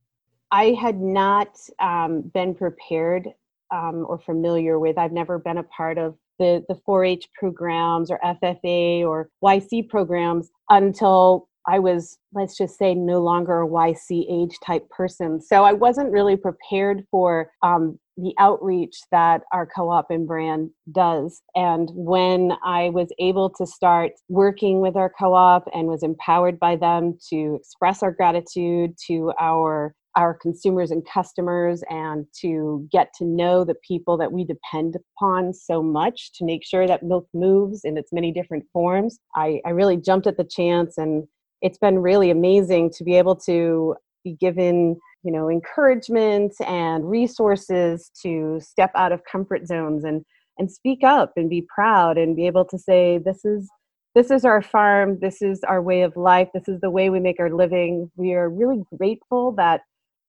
I 0.52 0.76
had 0.80 1.00
not 1.00 1.56
um, 1.80 2.22
been 2.34 2.54
prepared 2.54 3.28
um, 3.72 4.06
or 4.08 4.18
familiar 4.18 4.78
with. 4.78 4.98
I've 4.98 5.12
never 5.12 5.38
been 5.38 5.58
a 5.58 5.64
part 5.64 5.98
of 5.98 6.16
the 6.38 6.64
the 6.68 6.78
4-H 6.86 7.28
programs 7.38 8.10
or 8.10 8.20
FFA 8.24 9.02
or 9.02 9.30
YC 9.42 9.88
programs 9.88 10.50
until 10.70 11.48
I 11.68 11.78
was, 11.80 12.18
let's 12.32 12.56
just 12.56 12.78
say, 12.78 12.94
no 12.94 13.20
longer 13.20 13.62
a 13.62 13.68
YC 13.68 14.24
age 14.30 14.56
type 14.64 14.88
person. 14.90 15.40
So 15.40 15.64
I 15.64 15.72
wasn't 15.72 16.12
really 16.12 16.36
prepared 16.36 17.04
for 17.10 17.50
um, 17.62 17.98
the 18.16 18.32
outreach 18.38 18.96
that 19.10 19.42
our 19.52 19.66
co 19.66 19.90
op 19.90 20.10
and 20.10 20.26
brand 20.26 20.70
does. 20.92 21.42
And 21.54 21.90
when 21.92 22.52
I 22.64 22.90
was 22.90 23.08
able 23.18 23.50
to 23.50 23.66
start 23.66 24.12
working 24.28 24.80
with 24.80 24.96
our 24.96 25.10
co 25.10 25.34
op 25.34 25.68
and 25.74 25.88
was 25.88 26.02
empowered 26.02 26.58
by 26.58 26.76
them 26.76 27.18
to 27.30 27.56
express 27.60 28.02
our 28.02 28.12
gratitude 28.12 28.94
to 29.08 29.32
our 29.40 29.94
our 30.16 30.34
consumers 30.34 30.90
and 30.90 31.06
customers 31.06 31.82
and 31.90 32.26
to 32.40 32.88
get 32.90 33.12
to 33.18 33.24
know 33.24 33.64
the 33.64 33.74
people 33.86 34.16
that 34.16 34.32
we 34.32 34.44
depend 34.44 34.96
upon 34.96 35.52
so 35.52 35.82
much 35.82 36.32
to 36.32 36.44
make 36.44 36.64
sure 36.64 36.86
that 36.86 37.02
milk 37.02 37.28
moves 37.34 37.82
in 37.84 37.96
its 37.98 38.12
many 38.12 38.32
different 38.32 38.64
forms. 38.72 39.18
I, 39.34 39.60
I 39.66 39.70
really 39.70 39.96
jumped 39.96 40.26
at 40.26 40.38
the 40.38 40.44
chance 40.44 40.96
and 40.96 41.24
it's 41.62 41.78
been 41.78 41.98
really 41.98 42.30
amazing 42.30 42.90
to 42.92 43.04
be 43.04 43.14
able 43.14 43.36
to 43.36 43.94
be 44.24 44.36
given 44.40 44.96
you 45.22 45.32
know 45.32 45.48
encouragement 45.48 46.52
and 46.66 47.08
resources 47.08 48.10
to 48.22 48.60
step 48.60 48.90
out 48.94 49.12
of 49.12 49.22
comfort 49.30 49.66
zones 49.66 50.04
and 50.04 50.24
and 50.58 50.70
speak 50.70 51.04
up 51.04 51.32
and 51.36 51.50
be 51.50 51.66
proud 51.74 52.16
and 52.16 52.36
be 52.36 52.46
able 52.46 52.64
to 52.64 52.78
say 52.78 53.18
this 53.18 53.44
is 53.44 53.68
this 54.16 54.30
is 54.30 54.46
our 54.46 54.62
farm. 54.62 55.18
This 55.20 55.42
is 55.42 55.60
our 55.64 55.82
way 55.82 56.00
of 56.00 56.16
life. 56.16 56.48
This 56.54 56.68
is 56.68 56.80
the 56.80 56.90
way 56.90 57.10
we 57.10 57.20
make 57.20 57.38
our 57.38 57.50
living. 57.50 58.10
We 58.16 58.32
are 58.32 58.48
really 58.48 58.82
grateful 58.96 59.52
that 59.56 59.82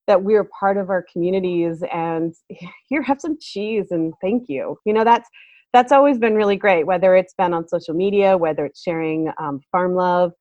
that 0.08 0.24
we 0.24 0.36
are 0.36 0.48
part 0.60 0.78
of 0.78 0.90
our 0.90 1.06
communities 1.12 1.84
and 1.94 2.34
here 2.90 3.02
have 3.02 3.22
some 3.22 3.38
cheese 3.40 3.88
and 3.92 4.14
thank 4.22 4.46
you. 4.48 4.78
You 4.86 4.94
know 4.94 5.04
that's 5.04 5.30
that's 5.74 5.92
always 5.92 6.18
been 6.18 6.36
really 6.36 6.56
great 6.56 6.86
whether 6.86 7.16
it's 7.16 7.34
been 7.38 7.54
on 7.54 7.68
social 7.68 7.94
media 7.94 8.38
whether 8.38 8.66
it's 8.66 8.82
sharing 8.82 9.32
um, 9.38 9.60
farm 9.72 9.96
love 9.96 10.32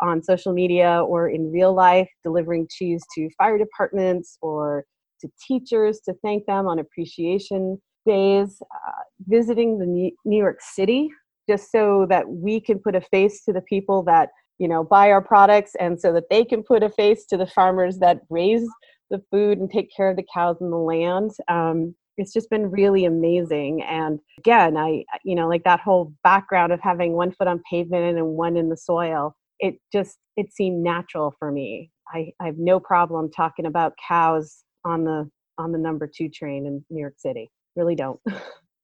on 0.00 0.22
social 0.22 0.52
media 0.52 1.02
or 1.02 1.28
in 1.28 1.50
real 1.50 1.74
life 1.74 2.08
delivering 2.22 2.66
cheese 2.70 3.02
to 3.14 3.28
fire 3.36 3.58
departments 3.58 4.38
or 4.42 4.84
to 5.20 5.28
teachers 5.46 6.00
to 6.04 6.14
thank 6.22 6.46
them 6.46 6.66
on 6.66 6.78
appreciation 6.78 7.80
days. 8.06 8.62
Uh, 8.62 8.90
visiting 9.26 9.78
the 9.78 9.86
new 9.86 10.38
york 10.38 10.58
city 10.60 11.08
just 11.48 11.72
so 11.72 12.06
that 12.08 12.28
we 12.28 12.60
can 12.60 12.78
put 12.78 12.94
a 12.94 13.00
face 13.00 13.44
to 13.44 13.52
the 13.52 13.62
people 13.62 14.02
that 14.02 14.28
you 14.58 14.68
know 14.68 14.84
buy 14.84 15.10
our 15.10 15.22
products 15.22 15.72
and 15.80 16.00
so 16.00 16.12
that 16.12 16.24
they 16.30 16.44
can 16.44 16.62
put 16.62 16.82
a 16.82 16.90
face 16.90 17.24
to 17.26 17.36
the 17.36 17.46
farmers 17.46 17.98
that 17.98 18.20
raise 18.30 18.68
the 19.10 19.22
food 19.30 19.58
and 19.58 19.70
take 19.70 19.88
care 19.94 20.10
of 20.10 20.16
the 20.16 20.26
cows 20.32 20.56
and 20.60 20.72
the 20.72 20.76
land 20.76 21.30
um, 21.48 21.94
it's 22.18 22.32
just 22.32 22.48
been 22.48 22.70
really 22.70 23.04
amazing. 23.04 23.82
And 23.82 24.18
again 24.38 24.76
i 24.76 25.04
you 25.24 25.34
know 25.34 25.48
like 25.48 25.64
that 25.64 25.80
whole 25.80 26.12
background 26.24 26.72
of 26.72 26.80
having 26.80 27.12
one 27.12 27.32
foot 27.32 27.48
on 27.48 27.62
pavement 27.70 28.18
and 28.18 28.26
one 28.26 28.56
in 28.56 28.68
the 28.68 28.76
soil 28.76 29.34
it 29.58 29.76
just 29.92 30.18
it 30.36 30.52
seemed 30.52 30.82
natural 30.82 31.34
for 31.38 31.50
me. 31.50 31.90
I, 32.12 32.30
I 32.40 32.46
have 32.46 32.58
no 32.58 32.78
problem 32.78 33.30
talking 33.30 33.66
about 33.66 33.94
cows 34.06 34.64
on 34.84 35.04
the 35.04 35.30
on 35.58 35.72
the 35.72 35.78
number 35.78 36.06
two 36.06 36.28
train 36.28 36.66
in 36.66 36.84
new 36.90 37.00
york 37.00 37.14
city. 37.16 37.50
Really 37.74 37.94
don't. 37.94 38.20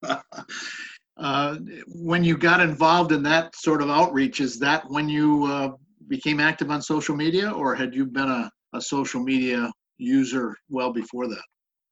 Uh, 1.19 1.59
when 1.89 2.25
you 2.25 2.39
got 2.39 2.59
involved 2.59 3.13
in 3.13 3.23
that 3.23 3.55
sort 3.55 3.83
of 3.83 3.91
outreach 3.91 4.41
is 4.41 4.59
that 4.59 4.83
when 4.89 5.11
you 5.11 5.45
uh, 5.45 5.69
became 6.09 6.41
active 6.41 6.71
on 6.71 6.81
social 6.81 7.15
media 7.15 7.51
or 7.51 7.75
had 7.75 7.95
you 7.95 8.07
been 8.07 8.31
a, 8.31 8.51
a 8.73 8.81
social 8.81 9.23
media 9.23 9.71
user 10.03 10.57
well 10.69 10.93
before 10.93 11.29
that? 11.29 11.43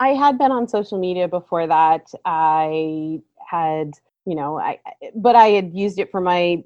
I 0.01 0.09
had 0.09 0.39
been 0.39 0.51
on 0.51 0.67
social 0.69 0.99
media 0.99 1.29
before 1.29 1.67
that. 1.67 2.07
I 2.25 3.21
had, 3.49 3.93
you 4.27 4.35
know, 4.35 4.59
I 4.59 4.79
but 5.15 5.37
I 5.37 5.49
had 5.49 5.73
used 5.75 5.99
it 5.99 6.11
for 6.11 6.21
my 6.21 6.63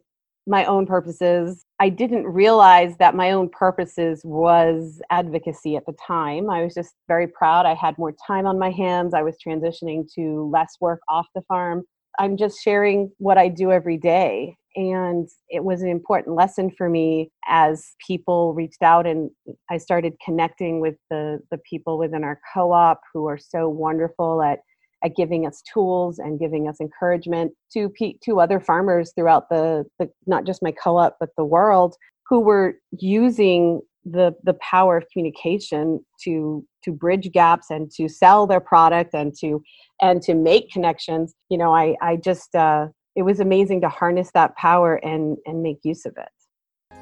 my 0.47 0.65
own 0.67 0.87
purposes. 0.87 1.65
I 1.81 1.89
didn't 1.89 2.27
realize 2.27 2.97
that 2.99 3.15
my 3.15 3.33
own 3.33 3.49
purposes 3.49 4.21
was 4.25 5.01
advocacy 5.11 5.75
at 5.77 5.87
the 5.87 5.95
time. 6.07 6.51
I 6.51 6.63
was 6.63 6.75
just 6.75 6.95
very 7.09 7.27
proud. 7.27 7.67
I 7.67 7.75
had 7.75 7.97
more 7.99 8.15
time 8.27 8.47
on 8.47 8.59
my 8.59 8.71
hands. 8.71 9.15
I 9.15 9.23
was 9.23 9.37
transitioning 9.45 10.11
to 10.15 10.49
less 10.53 10.77
work 10.81 11.01
off 11.09 11.27
the 11.35 11.43
farm. 11.43 11.83
I'm 12.19 12.37
just 12.37 12.63
sharing 12.63 13.11
what 13.19 13.39
I 13.39 13.49
do 13.49 13.73
every 13.73 13.97
day 13.97 14.57
and 14.77 15.29
it 15.49 15.63
was 15.63 15.83
an 15.83 15.89
important 15.89 16.37
lesson 16.37 16.71
for 16.71 16.89
me 16.89 17.31
as 17.47 17.93
people 18.05 18.55
reached 18.55 18.83
out 18.83 19.07
and 19.07 19.31
i 19.71 19.79
started 19.79 20.15
connecting 20.25 20.81
with 20.81 20.97
the 21.11 21.39
the 21.51 21.59
people 21.59 21.99
within 21.99 22.25
our 22.25 22.41
co-op 22.53 23.01
who 23.13 23.27
are 23.27 23.39
so 23.39 23.69
wonderful 23.69 24.43
at 24.43 24.61
at 25.05 25.15
giving 25.17 25.47
us 25.47 25.63
tools 25.73 26.19
and 26.19 26.41
giving 26.41 26.69
us 26.69 26.81
encouragement 26.81 27.53
to 27.73 27.93
to 28.23 28.41
other 28.41 28.59
farmers 28.59 29.13
throughout 29.15 29.49
the, 29.49 29.85
the 29.99 30.09
not 30.27 30.45
just 30.45 30.63
my 30.63 30.73
co-op 30.73 31.17
but 31.21 31.31
the 31.37 31.45
world 31.45 31.95
who 32.29 32.41
were 32.41 32.75
using 32.99 33.81
the 34.05 34.35
the 34.45 34.55
power 34.55 34.97
of 34.97 35.05
communication 35.13 36.05
to 36.23 36.65
to 36.83 36.93
bridge 36.93 37.31
gaps 37.33 37.71
and 37.71 37.91
to 37.91 38.09
sell 38.09 38.47
their 38.47 38.61
product 38.61 39.15
and 39.15 39.35
to 39.39 39.63
and 40.03 40.21
to 40.21 40.35
make 40.35 40.71
connections. 40.71 41.35
You 41.49 41.59
know 41.59 41.75
i 41.75 41.97
i 42.03 42.17
just 42.17 42.55
uh 42.55 42.89
it 43.17 43.23
was 43.23 43.41
amazing 43.41 43.81
to 43.83 43.89
harness 43.89 44.31
that 44.35 44.57
power 44.57 44.97
and 44.97 45.37
and 45.47 45.63
make 45.63 45.79
use 45.85 46.05
of 46.07 46.17
it. 46.17 46.97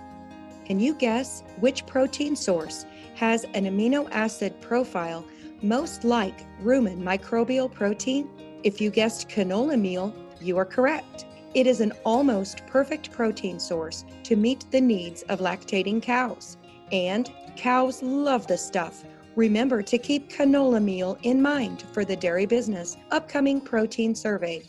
Can 0.65 0.79
you 0.79 0.95
guess 0.95 1.43
which 1.61 1.87
protein 1.87 2.37
source 2.37 2.87
has 3.17 3.45
an 3.55 3.65
amino 3.65 4.09
acid 4.11 4.61
profile 4.61 5.25
most 5.63 6.05
like 6.05 6.47
rumen 6.63 6.99
microbial 7.03 7.73
protein? 7.73 8.29
If 8.63 8.81
you 8.81 8.91
guessed 8.91 9.29
canola 9.29 9.79
meal 9.81 10.15
you 10.43 10.59
are 10.59 10.65
correct. 10.65 11.27
It 11.55 11.67
is 11.67 11.81
an 11.81 11.93
almost 12.05 12.67
perfect 12.67 13.13
protein 13.13 13.61
source 13.61 14.05
to 14.25 14.37
meet 14.37 14.65
the 14.71 14.81
needs 14.81 15.23
of 15.25 15.41
lactating 15.41 16.03
cows. 16.03 16.57
And 16.91 17.31
cows 17.57 18.03
love 18.03 18.47
the 18.47 18.57
stuff. 18.57 19.05
Remember 19.37 19.83
to 19.83 19.99
keep 19.99 20.31
canola 20.31 20.83
meal 20.83 21.19
in 21.23 21.41
mind 21.41 21.83
for 21.93 22.05
the 22.05 22.17
dairy 22.17 22.47
business 22.47 22.97
upcoming 23.11 23.61
protein 23.61 24.15
survey. 24.15 24.63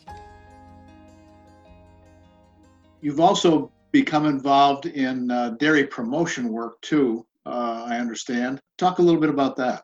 You've 3.04 3.20
also 3.20 3.70
become 3.92 4.26
involved 4.26 4.86
in 4.86 5.30
uh, 5.30 5.52
dairy 5.60 5.86
promotion 5.86 6.48
work 6.48 6.80
too, 6.82 7.26
uh, 7.46 7.86
I 7.86 7.98
understand. 7.98 8.62
Talk 8.78 9.00
a 9.00 9.02
little 9.02 9.20
bit 9.20 9.30
about 9.30 9.58
that. 9.58 9.84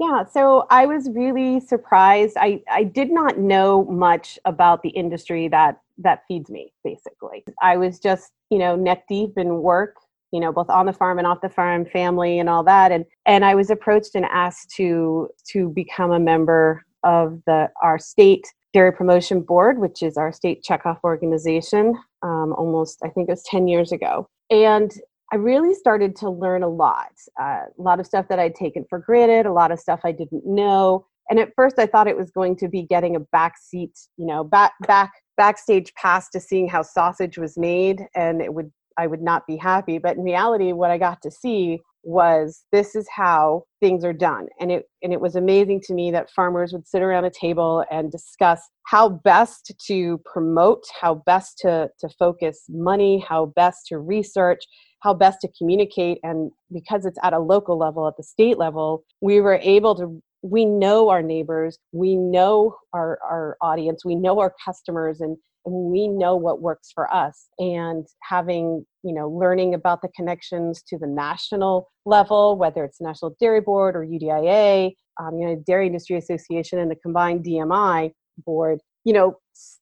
Yeah, 0.00 0.24
so 0.24 0.66
I 0.70 0.86
was 0.86 1.10
really 1.10 1.60
surprised. 1.60 2.38
I, 2.40 2.62
I 2.70 2.84
did 2.84 3.10
not 3.10 3.38
know 3.38 3.84
much 3.84 4.38
about 4.46 4.82
the 4.82 4.88
industry 4.88 5.46
that 5.48 5.78
that 5.98 6.22
feeds 6.26 6.48
me, 6.48 6.72
basically. 6.82 7.44
I 7.62 7.76
was 7.76 8.00
just, 8.00 8.32
you 8.50 8.58
know, 8.58 8.74
neck 8.74 9.04
deep 9.08 9.36
in 9.36 9.60
work, 9.60 9.96
you 10.32 10.40
know, 10.40 10.50
both 10.50 10.70
on 10.70 10.86
the 10.86 10.92
farm 10.92 11.18
and 11.18 11.26
off 11.26 11.42
the 11.42 11.50
farm, 11.50 11.84
family 11.84 12.38
and 12.38 12.48
all 12.48 12.64
that. 12.64 12.90
And 12.92 13.04
and 13.26 13.44
I 13.44 13.54
was 13.54 13.68
approached 13.68 14.14
and 14.14 14.24
asked 14.24 14.70
to 14.76 15.28
to 15.52 15.68
become 15.68 16.12
a 16.12 16.18
member 16.18 16.82
of 17.04 17.42
the 17.46 17.68
our 17.82 17.98
state 17.98 18.46
Dairy 18.72 18.92
Promotion 18.92 19.40
Board, 19.40 19.78
which 19.78 20.02
is 20.02 20.16
our 20.16 20.32
state 20.32 20.64
checkoff 20.68 20.98
organization, 21.04 21.94
um, 22.24 22.52
almost, 22.54 22.98
I 23.04 23.10
think 23.10 23.28
it 23.28 23.32
was 23.32 23.44
10 23.44 23.68
years 23.68 23.92
ago. 23.92 24.28
And 24.50 24.90
I 25.32 25.36
really 25.36 25.74
started 25.74 26.16
to 26.16 26.30
learn 26.30 26.62
a 26.62 26.68
lot. 26.68 27.12
Uh, 27.40 27.62
a 27.78 27.82
lot 27.82 28.00
of 28.00 28.06
stuff 28.06 28.26
that 28.28 28.38
I'd 28.38 28.54
taken 28.54 28.84
for 28.88 28.98
granted, 28.98 29.46
a 29.46 29.52
lot 29.52 29.70
of 29.70 29.78
stuff 29.78 30.00
I 30.04 30.12
didn't 30.12 30.46
know. 30.46 31.06
And 31.30 31.38
at 31.38 31.52
first, 31.56 31.78
I 31.78 31.86
thought 31.86 32.06
it 32.06 32.16
was 32.16 32.30
going 32.30 32.56
to 32.56 32.68
be 32.68 32.82
getting 32.82 33.16
a 33.16 33.20
back 33.20 33.54
seat, 33.58 33.98
you 34.16 34.26
know, 34.26 34.44
back 34.44 34.72
back 34.86 35.12
backstage 35.36 35.92
pass 35.94 36.28
to 36.30 36.40
seeing 36.40 36.68
how 36.68 36.82
sausage 36.82 37.38
was 37.38 37.56
made, 37.56 38.02
and 38.14 38.42
it 38.42 38.52
would 38.52 38.70
I 38.98 39.06
would 39.06 39.22
not 39.22 39.46
be 39.46 39.56
happy. 39.56 39.98
But 39.98 40.16
in 40.18 40.22
reality, 40.22 40.72
what 40.72 40.90
I 40.90 40.98
got 40.98 41.22
to 41.22 41.30
see 41.30 41.80
was 42.04 42.64
this 42.72 42.94
is 42.94 43.06
how 43.14 43.64
things 43.80 44.04
are 44.04 44.12
done. 44.12 44.46
And 44.60 44.70
it 44.70 44.84
and 45.02 45.12
it 45.12 45.20
was 45.20 45.36
amazing 45.36 45.80
to 45.86 45.94
me 45.94 46.10
that 46.12 46.30
farmers 46.30 46.72
would 46.72 46.86
sit 46.86 47.02
around 47.02 47.24
a 47.24 47.30
table 47.30 47.84
and 47.90 48.10
discuss 48.10 48.60
how 48.84 49.08
best 49.08 49.74
to 49.86 50.20
promote 50.24 50.84
how 51.00 51.22
best 51.26 51.58
to 51.58 51.88
to 52.00 52.08
focus 52.18 52.64
money 52.68 53.24
how 53.26 53.46
best 53.56 53.86
to 53.88 53.98
research 53.98 54.64
how 55.00 55.12
best 55.12 55.40
to 55.42 55.48
communicate. 55.58 56.18
And 56.22 56.50
because 56.72 57.04
it's 57.04 57.18
at 57.22 57.34
a 57.34 57.38
local 57.38 57.78
level 57.78 58.08
at 58.08 58.14
the 58.16 58.22
state 58.22 58.58
level 58.58 59.04
we 59.20 59.40
were 59.40 59.58
able 59.62 59.94
to 59.96 60.22
we 60.42 60.66
know 60.66 61.08
our 61.08 61.22
neighbors 61.22 61.78
we 61.92 62.16
know 62.16 62.76
our 62.92 63.18
our 63.22 63.56
audience 63.62 64.04
we 64.04 64.14
know 64.14 64.38
our 64.38 64.52
customers 64.64 65.20
and 65.20 65.36
we 65.66 66.08
know 66.08 66.36
what 66.36 66.60
works 66.60 66.90
for 66.94 67.12
us 67.14 67.48
and 67.58 68.06
having 68.22 68.84
you 69.02 69.14
know 69.14 69.28
learning 69.28 69.74
about 69.74 70.02
the 70.02 70.08
connections 70.08 70.82
to 70.82 70.98
the 70.98 71.06
national 71.06 71.90
level 72.04 72.56
whether 72.58 72.84
it's 72.84 73.00
national 73.00 73.34
dairy 73.40 73.60
board 73.60 73.96
or 73.96 74.04
udia 74.04 74.92
um, 75.20 75.38
you 75.38 75.46
know 75.46 75.62
dairy 75.66 75.86
industry 75.86 76.16
association 76.16 76.78
and 76.78 76.90
the 76.90 76.96
combined 76.96 77.44
dmi 77.44 78.10
board 78.44 78.78
you 79.04 79.12
know 79.12 79.36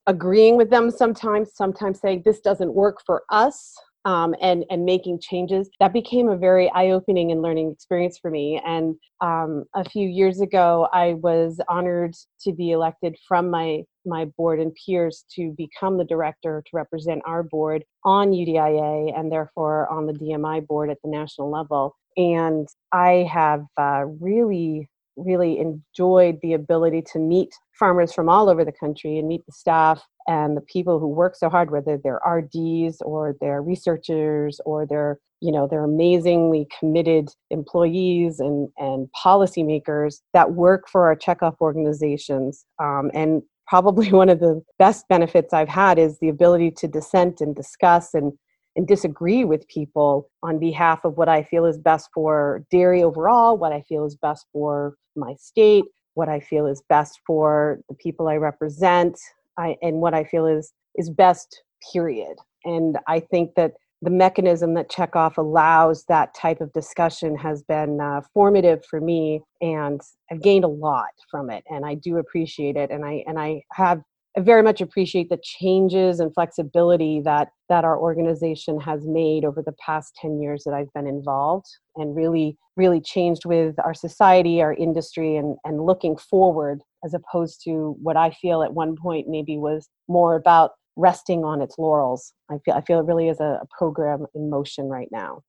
agreeing 0.07 0.57
with 0.57 0.71
them 0.71 0.91
sometimes 0.91 1.51
sometimes 1.55 2.01
saying 2.01 2.23
this 2.25 2.41
doesn't 2.41 2.75
work 2.75 2.99
for 3.05 3.23
us 3.31 3.75
um, 4.05 4.35
and 4.41 4.65
and 4.71 4.85
making 4.85 5.21
changes 5.21 5.69
that 5.81 5.93
became 5.93 6.29
a 6.29 6.37
very 6.37 6.71
eye-opening 6.75 7.31
and 7.31 7.43
learning 7.43 7.71
experience 7.71 8.19
for 8.19 8.31
me. 8.31 8.61
And 8.65 8.97
um, 9.21 9.65
a 9.75 9.89
few 9.89 10.09
years 10.09 10.41
ago 10.41 10.89
i 10.93 11.15
was 11.15 11.61
honored 11.69 12.15
to 12.41 12.53
be 12.53 12.73
elected 12.73 13.17
from 13.27 13.51
my 13.51 13.83
my 14.05 14.25
board 14.37 14.59
and 14.59 14.75
peers 14.75 15.25
to 15.35 15.55
become 15.57 15.97
the 15.97 16.05
director 16.05 16.63
to 16.67 16.77
represent 16.77 17.23
our 17.25 17.43
board 17.43 17.85
on 18.05 18.33
udia 18.33 19.17
and 19.17 19.31
therefore 19.31 19.89
on 19.91 20.07
the 20.07 20.13
dmi 20.13 20.67
board 20.67 20.91
at 20.91 20.99
the 21.05 21.11
national 21.11 21.51
level. 21.51 21.97
And 22.17 22.69
i 22.93 23.29
have 23.33 23.65
uh, 23.77 24.05
really 24.21 24.89
really 25.17 25.59
enjoyed 25.59 26.39
the 26.43 26.55
ability 26.55 27.03
to 27.13 27.19
meet 27.19 27.55
farmers 27.79 28.13
from 28.13 28.29
all 28.29 28.49
over 28.49 28.65
the 28.65 28.73
country 28.73 29.19
and 29.19 29.29
meet 29.29 29.45
the 29.47 29.53
staff 29.53 30.03
and 30.27 30.57
the 30.57 30.61
people 30.63 30.99
who 30.99 31.09
work 31.09 31.37
so 31.37 31.49
hard 31.49 31.71
whether 31.71 31.99
they're 32.03 32.21
rds 32.27 32.97
or 33.03 33.35
they're 33.41 33.63
researchers 33.63 34.61
or 34.65 34.87
they're 34.87 35.19
you 35.41 35.53
know 35.53 35.67
they're 35.69 35.85
amazingly 35.85 36.67
committed 36.79 37.29
employees 37.51 38.41
and 38.41 38.69
and 38.79 39.09
policymakers 39.25 40.21
that 40.33 40.53
work 40.53 40.89
for 40.89 41.07
our 41.07 41.17
checkoff 41.17 41.57
organizations 41.61 42.65
um, 42.79 43.11
and 43.15 43.43
probably 43.67 44.13
one 44.13 44.29
of 44.29 44.41
the 44.41 44.63
best 44.79 45.07
benefits 45.09 45.53
i've 45.53 45.69
had 45.69 45.99
is 45.99 46.19
the 46.21 46.29
ability 46.29 46.71
to 46.71 46.89
dissent 46.89 47.41
and 47.41 47.55
discuss 47.55 48.15
and 48.15 48.33
and 48.77 48.87
disagree 48.87 49.45
with 49.45 49.69
people 49.69 50.31
on 50.43 50.59
behalf 50.59 51.05
of 51.05 51.17
what 51.17 51.29
I 51.29 51.43
feel 51.43 51.67
is 51.67 51.79
best 51.79 52.09
for 52.15 52.65
dairy 52.71 53.03
overall, 53.03 53.59
what 53.59 53.73
I 53.73 53.83
feel 53.83 54.05
is 54.07 54.17
best 54.17 54.47
for 54.53 54.95
my 55.15 55.35
state, 55.39 55.85
what 56.15 56.29
I 56.29 56.41
feel 56.41 56.67
is 56.67 56.83
best 56.89 57.21
for 57.27 57.81
the 57.89 57.95
people 57.95 58.29
I 58.29 58.37
represent, 58.37 59.19
I, 59.59 59.77
and 59.83 59.97
what 59.97 60.15
I 60.15 60.25
feel 60.25 60.47
is 60.47 60.73
is 60.97 61.11
best. 61.11 61.63
Period. 61.93 62.37
And 62.65 62.97
I 63.09 63.19
think 63.19 63.57
that 63.57 63.73
the 64.03 64.11
mechanism 64.11 64.75
that 64.75 64.91
checkoff 64.91 65.37
allows 65.37 66.05
that 66.05 66.35
type 66.35 66.61
of 66.61 66.73
discussion 66.73 67.37
has 67.37 67.63
been 67.63 68.01
uh, 68.01 68.21
formative 68.35 68.85
for 68.85 69.01
me 69.01 69.41
and 69.61 70.01
i've 70.31 70.43
gained 70.43 70.65
a 70.65 70.69
lot 70.69 71.11
from 71.31 71.49
it 71.49 71.63
and 71.71 71.87
i 71.87 71.95
do 71.95 72.17
appreciate 72.19 72.77
it 72.77 72.91
and 72.91 73.05
i 73.05 73.23
and 73.27 73.39
i 73.39 73.63
have 73.73 74.03
I 74.37 74.41
very 74.41 74.63
much 74.63 74.81
appreciate 74.81 75.29
the 75.29 75.39
changes 75.43 76.19
and 76.19 76.33
flexibility 76.33 77.21
that 77.21 77.49
that 77.69 77.85
our 77.85 77.99
organization 77.99 78.81
has 78.81 79.07
made 79.07 79.45
over 79.45 79.63
the 79.63 79.75
past 79.85 80.17
10 80.21 80.41
years 80.41 80.65
that 80.65 80.73
I've 80.73 80.93
been 80.95 81.07
involved 81.07 81.67
and 81.97 82.17
really 82.17 82.57
really 82.75 83.03
changed 83.03 83.45
with 83.45 83.75
our 83.79 83.93
society, 83.93 84.63
our 84.63 84.73
industry 84.73 85.37
and 85.37 85.59
and 85.65 85.85
looking 85.85 86.17
forward 86.17 86.81
as 87.05 87.15
opposed 87.15 87.63
to 87.65 87.97
what 88.01 88.17
I 88.17 88.31
feel 88.31 88.63
at 88.63 88.73
one 88.73 88.97
point 88.97 89.27
maybe 89.29 89.59
was 89.59 89.89
more 90.09 90.37
about 90.37 90.73
resting 90.97 91.45
on 91.45 91.63
its 91.63 91.79
laurels. 91.79 92.33
I 92.51 92.59
feel 92.65 92.75
I 92.75 92.81
feel 92.83 93.01
it 93.01 93.07
really 93.07 93.29
is 93.29 93.41
a, 93.41 93.61
a 93.63 93.67
program 93.77 94.27
in 94.35 94.51
motion 94.51 94.89
right 94.89 95.09
now. 95.11 95.43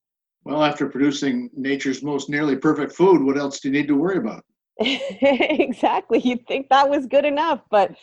Well, 0.45 0.63
after 0.63 0.89
producing 0.89 1.49
nature's 1.53 2.03
most 2.03 2.29
nearly 2.29 2.55
perfect 2.55 2.93
food, 2.93 3.23
what 3.23 3.37
else 3.37 3.59
do 3.59 3.69
you 3.69 3.73
need 3.73 3.87
to 3.87 3.95
worry 3.95 4.17
about? 4.17 4.43
exactly. 4.79 6.19
You'd 6.19 6.45
think 6.47 6.69
that 6.69 6.89
was 6.89 7.05
good 7.05 7.25
enough, 7.25 7.61
but 7.69 7.95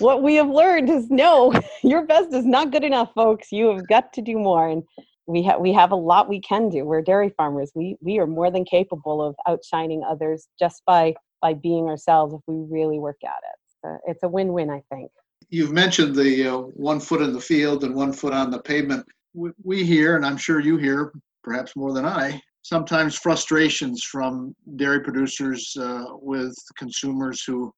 what 0.00 0.22
we 0.22 0.34
have 0.34 0.48
learned 0.48 0.90
is 0.90 1.08
no, 1.10 1.52
your 1.82 2.04
best 2.06 2.32
is 2.32 2.44
not 2.44 2.72
good 2.72 2.84
enough, 2.84 3.12
folks. 3.14 3.52
You 3.52 3.68
have 3.68 3.86
got 3.86 4.12
to 4.14 4.22
do 4.22 4.38
more. 4.38 4.68
And 4.68 4.82
we 5.26 5.42
have 5.42 5.60
we 5.60 5.72
have 5.72 5.92
a 5.92 5.96
lot 5.96 6.28
we 6.28 6.40
can 6.40 6.68
do. 6.68 6.84
We're 6.84 7.02
dairy 7.02 7.32
farmers. 7.36 7.72
We 7.74 7.96
we 8.00 8.18
are 8.18 8.26
more 8.26 8.50
than 8.50 8.64
capable 8.64 9.22
of 9.22 9.34
outshining 9.48 10.02
others 10.04 10.48
just 10.58 10.82
by 10.86 11.14
by 11.40 11.54
being 11.54 11.86
ourselves 11.86 12.34
if 12.34 12.40
we 12.46 12.66
really 12.68 12.98
work 12.98 13.18
at 13.24 13.42
it. 13.42 14.00
It's 14.06 14.22
a 14.22 14.28
win-win, 14.28 14.70
I 14.70 14.82
think. 14.92 15.10
You've 15.48 15.72
mentioned 15.72 16.16
the 16.16 16.48
uh, 16.48 16.56
one 16.58 16.98
foot 16.98 17.22
in 17.22 17.32
the 17.32 17.40
field 17.40 17.84
and 17.84 17.94
one 17.94 18.12
foot 18.12 18.32
on 18.32 18.50
the 18.50 18.60
pavement. 18.60 19.06
We, 19.32 19.50
we 19.62 19.84
hear, 19.84 20.16
and 20.16 20.26
I'm 20.26 20.36
sure 20.36 20.60
you 20.60 20.76
hear, 20.76 21.12
perhaps 21.44 21.76
more 21.76 21.92
than 21.92 22.04
I, 22.04 22.40
sometimes 22.62 23.16
frustrations 23.16 24.02
from 24.02 24.56
dairy 24.74 25.00
producers 25.00 25.72
uh, 25.80 26.06
with 26.14 26.56
consumers 26.76 27.44
who 27.44 27.72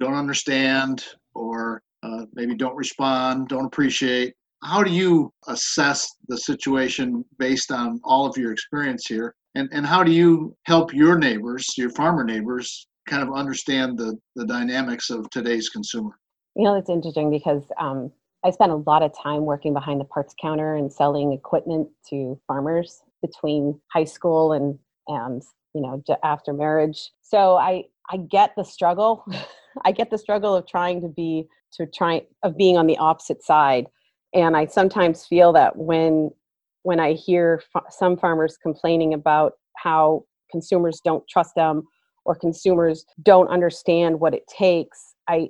don't 0.00 0.14
understand 0.14 1.02
or 1.34 1.80
uh, 2.02 2.26
maybe 2.34 2.54
don't 2.54 2.76
respond, 2.76 3.48
don't 3.48 3.64
appreciate. 3.64 4.34
How 4.62 4.82
do 4.82 4.90
you 4.90 5.32
assess 5.46 6.06
the 6.28 6.36
situation 6.36 7.24
based 7.38 7.72
on 7.72 8.00
all 8.04 8.26
of 8.26 8.36
your 8.36 8.52
experience 8.52 9.06
here? 9.06 9.34
And, 9.54 9.68
and 9.72 9.86
how 9.86 10.02
do 10.02 10.12
you 10.12 10.56
help 10.64 10.92
your 10.92 11.18
neighbors, 11.18 11.66
your 11.76 11.90
farmer 11.90 12.24
neighbors, 12.24 12.86
kind 13.06 13.22
of 13.22 13.34
understand 13.34 13.98
the, 13.98 14.16
the 14.36 14.46
dynamics 14.46 15.10
of 15.10 15.28
today's 15.30 15.68
consumer? 15.68 16.10
You 16.54 16.64
know, 16.64 16.74
it's 16.76 16.90
interesting 16.90 17.30
because 17.30 17.62
um, 17.80 18.12
I 18.44 18.50
spent 18.50 18.72
a 18.72 18.76
lot 18.76 19.02
of 19.02 19.12
time 19.16 19.44
working 19.44 19.72
behind 19.72 20.00
the 20.00 20.04
parts 20.04 20.34
counter 20.40 20.74
and 20.74 20.92
selling 20.92 21.32
equipment 21.32 21.88
to 22.10 22.38
farmers 22.46 23.02
between 23.22 23.80
high 23.92 24.04
school 24.04 24.52
and 24.52 24.78
and 25.08 25.42
you 25.74 25.80
know 25.80 26.02
after 26.22 26.52
marriage. 26.52 27.10
So 27.22 27.56
I 27.56 27.84
I 28.10 28.18
get 28.18 28.54
the 28.56 28.64
struggle. 28.64 29.24
I 29.84 29.92
get 29.92 30.10
the 30.10 30.18
struggle 30.18 30.54
of 30.54 30.66
trying 30.66 31.00
to 31.02 31.08
be 31.08 31.46
to 31.72 31.86
try 31.86 32.22
of 32.42 32.56
being 32.56 32.76
on 32.76 32.86
the 32.86 32.96
opposite 32.98 33.42
side, 33.42 33.86
and 34.32 34.56
I 34.56 34.66
sometimes 34.66 35.26
feel 35.26 35.52
that 35.52 35.76
when 35.76 36.30
when 36.82 37.00
I 37.00 37.12
hear 37.12 37.62
some 37.90 38.16
farmers 38.16 38.56
complaining 38.62 39.14
about 39.14 39.52
how 39.76 40.24
consumers 40.50 41.00
don't 41.04 41.26
trust 41.28 41.54
them 41.54 41.82
or 42.24 42.34
consumers 42.34 43.04
don't 43.22 43.48
understand 43.48 44.20
what 44.20 44.34
it 44.34 44.44
takes, 44.46 45.14
I 45.28 45.48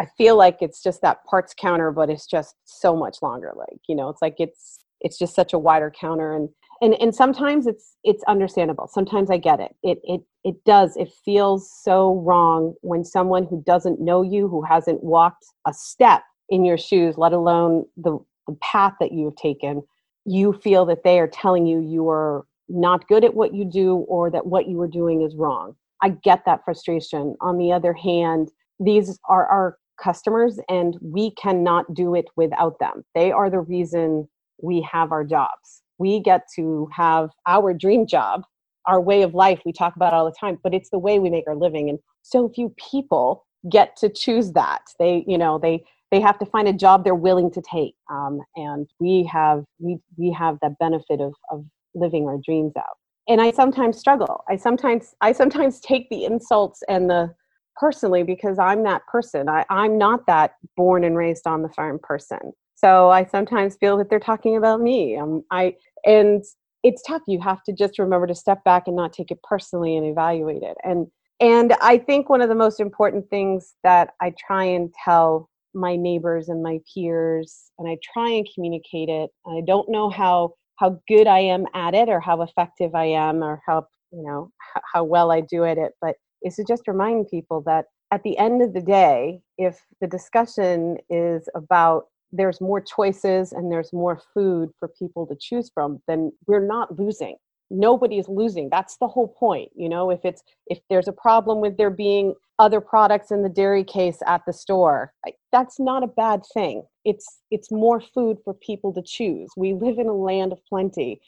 I 0.00 0.06
feel 0.18 0.36
like 0.36 0.58
it's 0.60 0.82
just 0.82 1.02
that 1.02 1.24
parts 1.24 1.54
counter, 1.56 1.92
but 1.92 2.10
it's 2.10 2.26
just 2.26 2.56
so 2.64 2.96
much 2.96 3.18
longer. 3.22 3.52
Like 3.56 3.80
you 3.88 3.94
know, 3.94 4.08
it's 4.08 4.22
like 4.22 4.36
it's 4.38 4.78
it's 5.00 5.18
just 5.18 5.34
such 5.34 5.52
a 5.52 5.58
wider 5.58 5.90
counter 5.90 6.34
and 6.34 6.48
and 6.80 6.94
and 7.00 7.14
sometimes 7.14 7.66
it's 7.66 7.96
it's 8.04 8.24
understandable 8.24 8.88
sometimes 8.88 9.30
i 9.30 9.36
get 9.36 9.60
it 9.60 9.76
it 9.82 9.98
it 10.04 10.20
it 10.44 10.56
does 10.64 10.96
it 10.96 11.12
feels 11.24 11.70
so 11.82 12.20
wrong 12.20 12.74
when 12.80 13.04
someone 13.04 13.46
who 13.46 13.62
doesn't 13.64 14.00
know 14.00 14.22
you 14.22 14.48
who 14.48 14.62
hasn't 14.62 15.02
walked 15.02 15.44
a 15.66 15.72
step 15.72 16.22
in 16.48 16.64
your 16.64 16.78
shoes 16.78 17.16
let 17.16 17.32
alone 17.32 17.84
the, 17.96 18.18
the 18.48 18.54
path 18.60 18.94
that 19.00 19.12
you've 19.12 19.36
taken 19.36 19.82
you 20.24 20.52
feel 20.52 20.86
that 20.86 21.04
they 21.04 21.18
are 21.18 21.28
telling 21.28 21.66
you 21.66 21.80
you 21.80 22.08
are 22.08 22.44
not 22.68 23.06
good 23.08 23.24
at 23.24 23.34
what 23.34 23.54
you 23.54 23.64
do 23.64 23.96
or 24.08 24.30
that 24.30 24.46
what 24.46 24.68
you 24.68 24.80
are 24.80 24.88
doing 24.88 25.22
is 25.22 25.36
wrong. 25.36 25.74
I 26.02 26.10
get 26.10 26.44
that 26.46 26.64
frustration. 26.64 27.36
On 27.40 27.58
the 27.58 27.72
other 27.72 27.92
hand 27.92 28.50
these 28.80 29.18
are 29.28 29.46
our 29.46 29.78
customers 30.02 30.58
and 30.68 30.98
we 31.00 31.30
cannot 31.32 31.94
do 31.94 32.14
it 32.14 32.26
without 32.36 32.78
them. 32.80 33.04
They 33.14 33.30
are 33.30 33.48
the 33.48 33.60
reason 33.60 34.28
we 34.60 34.80
have 34.90 35.12
our 35.12 35.24
jobs. 35.24 35.82
We 35.98 36.18
get 36.20 36.48
to 36.56 36.88
have 36.92 37.30
our 37.46 37.72
dream 37.72 38.06
job 38.06 38.44
our 38.86 39.00
way 39.00 39.22
of 39.22 39.32
life 39.32 39.62
we 39.64 39.72
talk 39.72 39.96
about 39.96 40.12
all 40.12 40.26
the 40.26 40.36
time 40.38 40.58
but 40.62 40.74
it's 40.74 40.90
the 40.90 40.98
way 40.98 41.18
we 41.18 41.30
make 41.30 41.46
our 41.46 41.56
living. 41.56 41.88
And 41.88 41.98
so 42.22 42.48
few 42.48 42.74
people 42.76 43.46
get 43.70 43.96
to 43.96 44.08
choose 44.08 44.52
that. 44.52 44.82
They 44.98 45.24
you 45.26 45.38
know 45.38 45.58
they 45.58 45.84
they 46.14 46.20
have 46.20 46.38
to 46.38 46.46
find 46.46 46.68
a 46.68 46.72
job 46.72 47.04
they're 47.04 47.14
willing 47.14 47.50
to 47.50 47.62
take 47.62 47.94
um, 48.10 48.40
and 48.56 48.88
we 48.98 49.28
have 49.30 49.64
we 49.78 49.98
we 50.16 50.30
have 50.32 50.58
the 50.62 50.74
benefit 50.80 51.20
of 51.20 51.34
of 51.50 51.64
living 51.94 52.26
our 52.26 52.38
dreams 52.44 52.72
out 52.76 52.96
and 53.28 53.40
i 53.40 53.50
sometimes 53.50 53.98
struggle 53.98 54.44
i 54.48 54.56
sometimes 54.56 55.14
i 55.20 55.32
sometimes 55.32 55.80
take 55.80 56.08
the 56.10 56.24
insults 56.24 56.82
and 56.88 57.10
the 57.10 57.32
personally 57.76 58.22
because 58.22 58.58
i'm 58.58 58.82
that 58.84 59.04
person 59.06 59.48
I, 59.48 59.64
i'm 59.70 59.98
not 59.98 60.26
that 60.26 60.54
born 60.76 61.04
and 61.04 61.16
raised 61.16 61.46
on 61.46 61.62
the 61.62 61.68
farm 61.68 61.98
person 62.02 62.52
so 62.76 63.10
I 63.10 63.24
sometimes 63.24 63.76
feel 63.76 63.96
that 63.98 64.10
they're 64.10 64.20
talking 64.20 64.56
about 64.56 64.80
me. 64.80 65.16
Um, 65.16 65.42
I 65.50 65.74
and 66.04 66.44
it's 66.82 67.02
tough. 67.02 67.22
You 67.26 67.40
have 67.40 67.62
to 67.64 67.72
just 67.72 67.98
remember 67.98 68.26
to 68.26 68.34
step 68.34 68.62
back 68.64 68.84
and 68.86 68.96
not 68.96 69.12
take 69.12 69.30
it 69.30 69.42
personally 69.42 69.96
and 69.96 70.06
evaluate 70.06 70.62
it. 70.62 70.76
And 70.84 71.06
and 71.40 71.74
I 71.80 71.98
think 71.98 72.28
one 72.28 72.42
of 72.42 72.48
the 72.48 72.54
most 72.54 72.80
important 72.80 73.30
things 73.30 73.74
that 73.84 74.10
I 74.20 74.34
try 74.38 74.64
and 74.64 74.92
tell 75.04 75.48
my 75.74 75.96
neighbors 75.96 76.48
and 76.48 76.62
my 76.62 76.78
peers, 76.92 77.70
and 77.78 77.88
I 77.88 77.98
try 78.02 78.30
and 78.30 78.48
communicate 78.54 79.08
it. 79.08 79.30
I 79.46 79.60
don't 79.66 79.90
know 79.90 80.10
how 80.10 80.54
how 80.76 81.00
good 81.06 81.28
I 81.28 81.38
am 81.38 81.66
at 81.74 81.94
it, 81.94 82.08
or 82.08 82.20
how 82.20 82.42
effective 82.42 82.94
I 82.94 83.06
am, 83.06 83.42
or 83.42 83.60
how 83.66 83.86
you 84.12 84.22
know 84.22 84.50
how 84.92 85.04
well 85.04 85.30
I 85.30 85.40
do 85.40 85.64
at 85.64 85.78
it. 85.78 85.92
But 86.00 86.16
is 86.42 86.56
to 86.56 86.64
just 86.64 86.86
remind 86.86 87.28
people 87.28 87.62
that 87.66 87.86
at 88.10 88.22
the 88.22 88.36
end 88.38 88.62
of 88.62 88.74
the 88.74 88.80
day, 88.80 89.40
if 89.58 89.80
the 90.00 90.06
discussion 90.06 90.98
is 91.10 91.48
about 91.54 92.04
there's 92.32 92.60
more 92.60 92.80
choices 92.80 93.52
and 93.52 93.70
there's 93.70 93.92
more 93.92 94.20
food 94.34 94.70
for 94.78 94.88
people 94.98 95.26
to 95.26 95.36
choose 95.40 95.70
from, 95.72 96.00
then 96.08 96.32
we're 96.46 96.66
not 96.66 96.98
losing. 96.98 97.36
Nobody's 97.70 98.28
losing. 98.28 98.68
That's 98.70 98.96
the 98.98 99.08
whole 99.08 99.28
point. 99.28 99.70
You 99.74 99.88
know, 99.88 100.10
if 100.10 100.20
it's 100.24 100.42
if 100.66 100.78
there's 100.88 101.08
a 101.08 101.12
problem 101.12 101.60
with 101.60 101.76
there 101.76 101.90
being 101.90 102.34
other 102.58 102.80
products 102.80 103.30
in 103.30 103.42
the 103.42 103.48
dairy 103.48 103.84
case 103.84 104.18
at 104.26 104.42
the 104.46 104.52
store, 104.52 105.12
that's 105.50 105.80
not 105.80 106.02
a 106.02 106.08
bad 106.08 106.42
thing. 106.52 106.84
It's 107.04 107.40
it's 107.50 107.70
more 107.70 108.00
food 108.00 108.38
for 108.44 108.54
people 108.54 108.92
to 108.94 109.02
choose. 109.02 109.48
We 109.56 109.74
live 109.74 109.98
in 109.98 110.06
a 110.06 110.14
land 110.14 110.52
of 110.52 110.64
plenty. 110.66 111.20